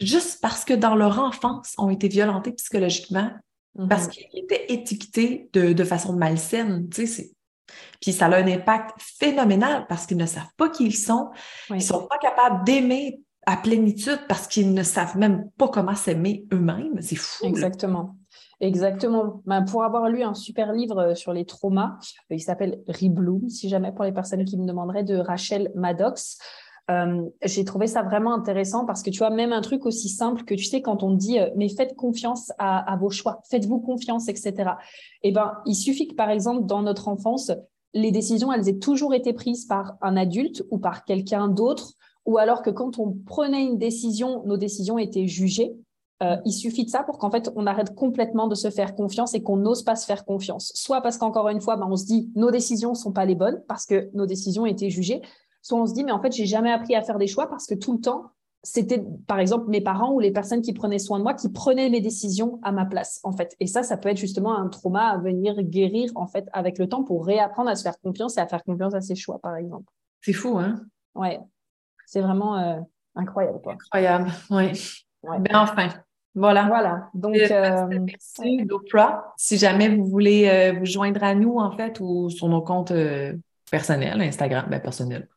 Juste 0.00 0.40
parce 0.42 0.64
que 0.64 0.74
dans 0.74 0.96
leur 0.96 1.20
enfance, 1.20 1.74
ont 1.78 1.88
été 1.88 2.08
violentés 2.08 2.50
psychologiquement, 2.54 3.30
parce 3.88 4.06
mm-hmm. 4.06 4.10
qu'ils 4.10 4.44
étaient 4.44 4.72
étiquetés 4.72 5.50
de, 5.52 5.72
de 5.72 5.84
façon 5.84 6.12
malsaine. 6.14 6.88
Tu 6.88 7.06
sais, 7.06 7.30
puis 8.00 8.12
ça 8.12 8.26
a 8.26 8.36
un 8.36 8.46
impact 8.46 8.96
phénoménal 8.98 9.86
parce 9.88 10.06
qu'ils 10.06 10.16
ne 10.16 10.26
savent 10.26 10.52
pas 10.56 10.68
qui 10.68 10.86
ils 10.86 10.96
sont. 10.96 11.30
Ils 11.70 11.76
ne 11.76 11.80
sont 11.80 12.06
pas 12.06 12.18
capables 12.18 12.64
d'aimer 12.64 13.20
à 13.46 13.56
plénitude 13.56 14.20
parce 14.28 14.46
qu'ils 14.46 14.74
ne 14.74 14.82
savent 14.82 15.16
même 15.16 15.50
pas 15.56 15.68
comment 15.68 15.94
s'aimer 15.94 16.46
eux-mêmes. 16.52 17.00
C'est 17.00 17.16
fou. 17.16 17.46
Exactement. 17.46 18.16
Exactement. 18.60 19.42
Ben, 19.44 19.62
pour 19.64 19.84
avoir 19.84 20.08
lu 20.08 20.22
un 20.22 20.34
super 20.34 20.72
livre 20.72 20.98
euh, 20.98 21.14
sur 21.14 21.32
les 21.32 21.44
traumas, 21.44 21.98
euh, 22.30 22.36
il 22.36 22.40
s'appelle 22.40 22.82
Rebloom, 22.88 23.50
si 23.50 23.68
jamais 23.68 23.92
pour 23.92 24.04
les 24.04 24.12
personnes 24.12 24.44
qui 24.44 24.56
me 24.56 24.66
demanderaient, 24.66 25.04
de 25.04 25.16
Rachel 25.16 25.70
Maddox. 25.74 26.38
Euh, 26.90 27.28
j'ai 27.42 27.64
trouvé 27.64 27.88
ça 27.88 28.02
vraiment 28.02 28.32
intéressant 28.32 28.84
parce 28.84 29.02
que 29.02 29.10
tu 29.10 29.18
vois, 29.18 29.30
même 29.30 29.52
un 29.52 29.60
truc 29.60 29.86
aussi 29.86 30.08
simple 30.08 30.44
que 30.44 30.54
tu 30.54 30.64
sais, 30.64 30.82
quand 30.82 31.02
on 31.02 31.10
dit 31.12 31.38
mais 31.56 31.68
faites 31.68 31.96
confiance 31.96 32.52
à, 32.58 32.96
vos 33.00 33.10
choix, 33.10 33.40
faites-vous 33.50 33.80
confiance, 33.80 34.28
etc. 34.28 34.72
Eh 35.22 35.32
ben, 35.32 35.54
il 35.66 35.74
suffit 35.74 36.06
que 36.06 36.14
par 36.14 36.30
exemple, 36.30 36.66
dans 36.66 36.82
notre 36.82 37.08
enfance, 37.08 37.50
les 37.92 38.12
décisions, 38.12 38.52
elles 38.52 38.68
aient 38.68 38.78
toujours 38.78 39.14
été 39.14 39.32
prises 39.32 39.64
par 39.64 39.96
un 40.00 40.16
adulte 40.16 40.62
ou 40.70 40.78
par 40.78 41.04
quelqu'un 41.04 41.48
d'autre 41.48 41.94
ou 42.26 42.38
alors 42.38 42.62
que 42.62 42.70
quand 42.70 42.98
on 42.98 43.12
prenait 43.12 43.64
une 43.64 43.78
décision, 43.78 44.42
nos 44.44 44.56
décisions 44.56 44.98
étaient 44.98 45.28
jugées. 45.28 45.76
Euh, 46.22 46.36
il 46.44 46.52
suffit 46.52 46.84
de 46.84 46.90
ça 46.90 47.02
pour 47.02 47.18
qu'en 47.18 47.30
fait, 47.30 47.52
on 47.56 47.66
arrête 47.66 47.94
complètement 47.94 48.48
de 48.48 48.54
se 48.54 48.70
faire 48.70 48.94
confiance 48.94 49.34
et 49.34 49.42
qu'on 49.42 49.58
n'ose 49.58 49.82
pas 49.82 49.96
se 49.96 50.06
faire 50.06 50.24
confiance. 50.24 50.72
Soit 50.74 51.02
parce 51.02 51.18
qu'encore 51.18 51.48
une 51.50 51.60
fois, 51.60 51.76
ben, 51.76 51.86
on 51.88 51.96
se 51.96 52.06
dit 52.06 52.30
nos 52.34 52.50
décisions 52.50 52.94
sont 52.94 53.12
pas 53.12 53.24
les 53.24 53.34
bonnes 53.34 53.62
parce 53.68 53.86
que 53.86 54.10
nos 54.14 54.26
décisions 54.26 54.66
étaient 54.66 54.90
jugées. 54.90 55.22
Soit 55.66 55.80
on 55.80 55.86
se 55.86 55.94
dit 55.94 56.04
mais 56.04 56.12
en 56.12 56.22
fait, 56.22 56.30
j'ai 56.30 56.46
jamais 56.46 56.70
appris 56.70 56.94
à 56.94 57.02
faire 57.02 57.18
des 57.18 57.26
choix 57.26 57.48
parce 57.48 57.66
que 57.66 57.74
tout 57.74 57.92
le 57.92 58.00
temps, 58.00 58.30
c'était 58.62 59.02
par 59.26 59.40
exemple 59.40 59.68
mes 59.68 59.80
parents 59.80 60.12
ou 60.12 60.20
les 60.20 60.30
personnes 60.30 60.62
qui 60.62 60.72
prenaient 60.72 61.00
soin 61.00 61.18
de 61.18 61.24
moi 61.24 61.34
qui 61.34 61.50
prenaient 61.50 61.90
mes 61.90 62.00
décisions 62.00 62.60
à 62.62 62.70
ma 62.70 62.84
place 62.84 63.18
en 63.24 63.32
fait. 63.32 63.56
Et 63.58 63.66
ça, 63.66 63.82
ça 63.82 63.96
peut 63.96 64.08
être 64.08 64.16
justement 64.16 64.56
un 64.56 64.68
trauma 64.68 65.08
à 65.08 65.18
venir 65.18 65.60
guérir 65.64 66.12
en 66.14 66.28
fait 66.28 66.48
avec 66.52 66.78
le 66.78 66.88
temps 66.88 67.02
pour 67.02 67.26
réapprendre 67.26 67.68
à 67.68 67.74
se 67.74 67.82
faire 67.82 67.98
confiance 67.98 68.36
et 68.36 68.40
à 68.40 68.46
faire 68.46 68.62
confiance 68.62 68.94
à 68.94 69.00
ses 69.00 69.16
choix 69.16 69.40
par 69.40 69.56
exemple. 69.56 69.92
C'est 70.20 70.32
fou, 70.32 70.56
hein? 70.56 70.76
Ouais. 71.16 71.40
C'est 72.06 72.20
vraiment 72.20 72.56
euh, 72.58 72.78
incroyable. 73.16 73.60
Quoi. 73.60 73.72
Incroyable, 73.72 74.30
oui. 74.50 74.66
Ouais. 75.24 75.40
Ben 75.40 75.56
enfin, 75.56 75.88
voilà. 76.36 76.66
Voilà. 76.68 77.10
Donc, 77.12 77.34
euh, 77.34 77.86
merci, 77.88 78.64
Dopra. 78.66 79.34
Si 79.36 79.58
jamais 79.58 79.88
vous 79.88 80.04
voulez 80.04 80.48
euh, 80.48 80.78
vous 80.78 80.86
joindre 80.86 81.24
à 81.24 81.34
nous, 81.34 81.58
en 81.58 81.72
fait, 81.72 81.98
ou 81.98 82.30
sur 82.30 82.48
nos 82.48 82.62
comptes 82.62 82.92
personnels, 83.68 84.20
Instagram, 84.20 84.66
ben 84.70 84.78
personnel. 84.78 85.28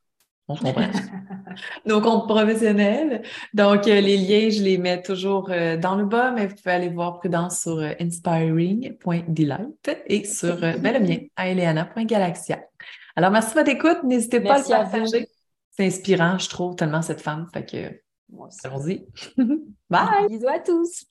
On 0.49 0.55
se 0.55 0.61
comprend. 0.63 0.89
nos 1.85 2.01
comptes 2.01 2.27
professionnels. 2.27 3.21
Donc, 3.53 3.85
les 3.85 4.17
liens, 4.17 4.49
je 4.49 4.61
les 4.63 4.77
mets 4.77 5.01
toujours 5.01 5.49
dans 5.81 5.95
le 5.95 6.05
bas, 6.05 6.31
mais 6.31 6.47
vous 6.47 6.55
pouvez 6.55 6.71
aller 6.71 6.89
voir 6.89 7.19
Prudence 7.19 7.61
sur 7.61 7.79
inspiring.delight 7.99 9.89
et 10.07 10.25
sur 10.25 10.57
ben, 10.57 10.81
le 10.81 10.99
mien, 10.99 11.19
à 11.35 11.43
Alors, 13.15 13.31
merci 13.31 13.53
de 13.53 13.59
votre 13.59 13.69
écoute. 13.71 14.03
N'hésitez 14.03 14.41
pas 14.41 14.55
à 14.55 14.59
le 14.59 14.67
partager. 14.67 15.27
C'est 15.71 15.85
inspirant, 15.85 16.37
je 16.37 16.49
trouve, 16.49 16.75
tellement 16.75 17.01
cette 17.01 17.21
femme. 17.21 17.47
Fait 17.53 17.65
que, 17.65 18.01
allons-y. 18.65 19.05
Bye! 19.89 20.27
Bisous 20.27 20.47
à 20.47 20.59
tous! 20.59 21.05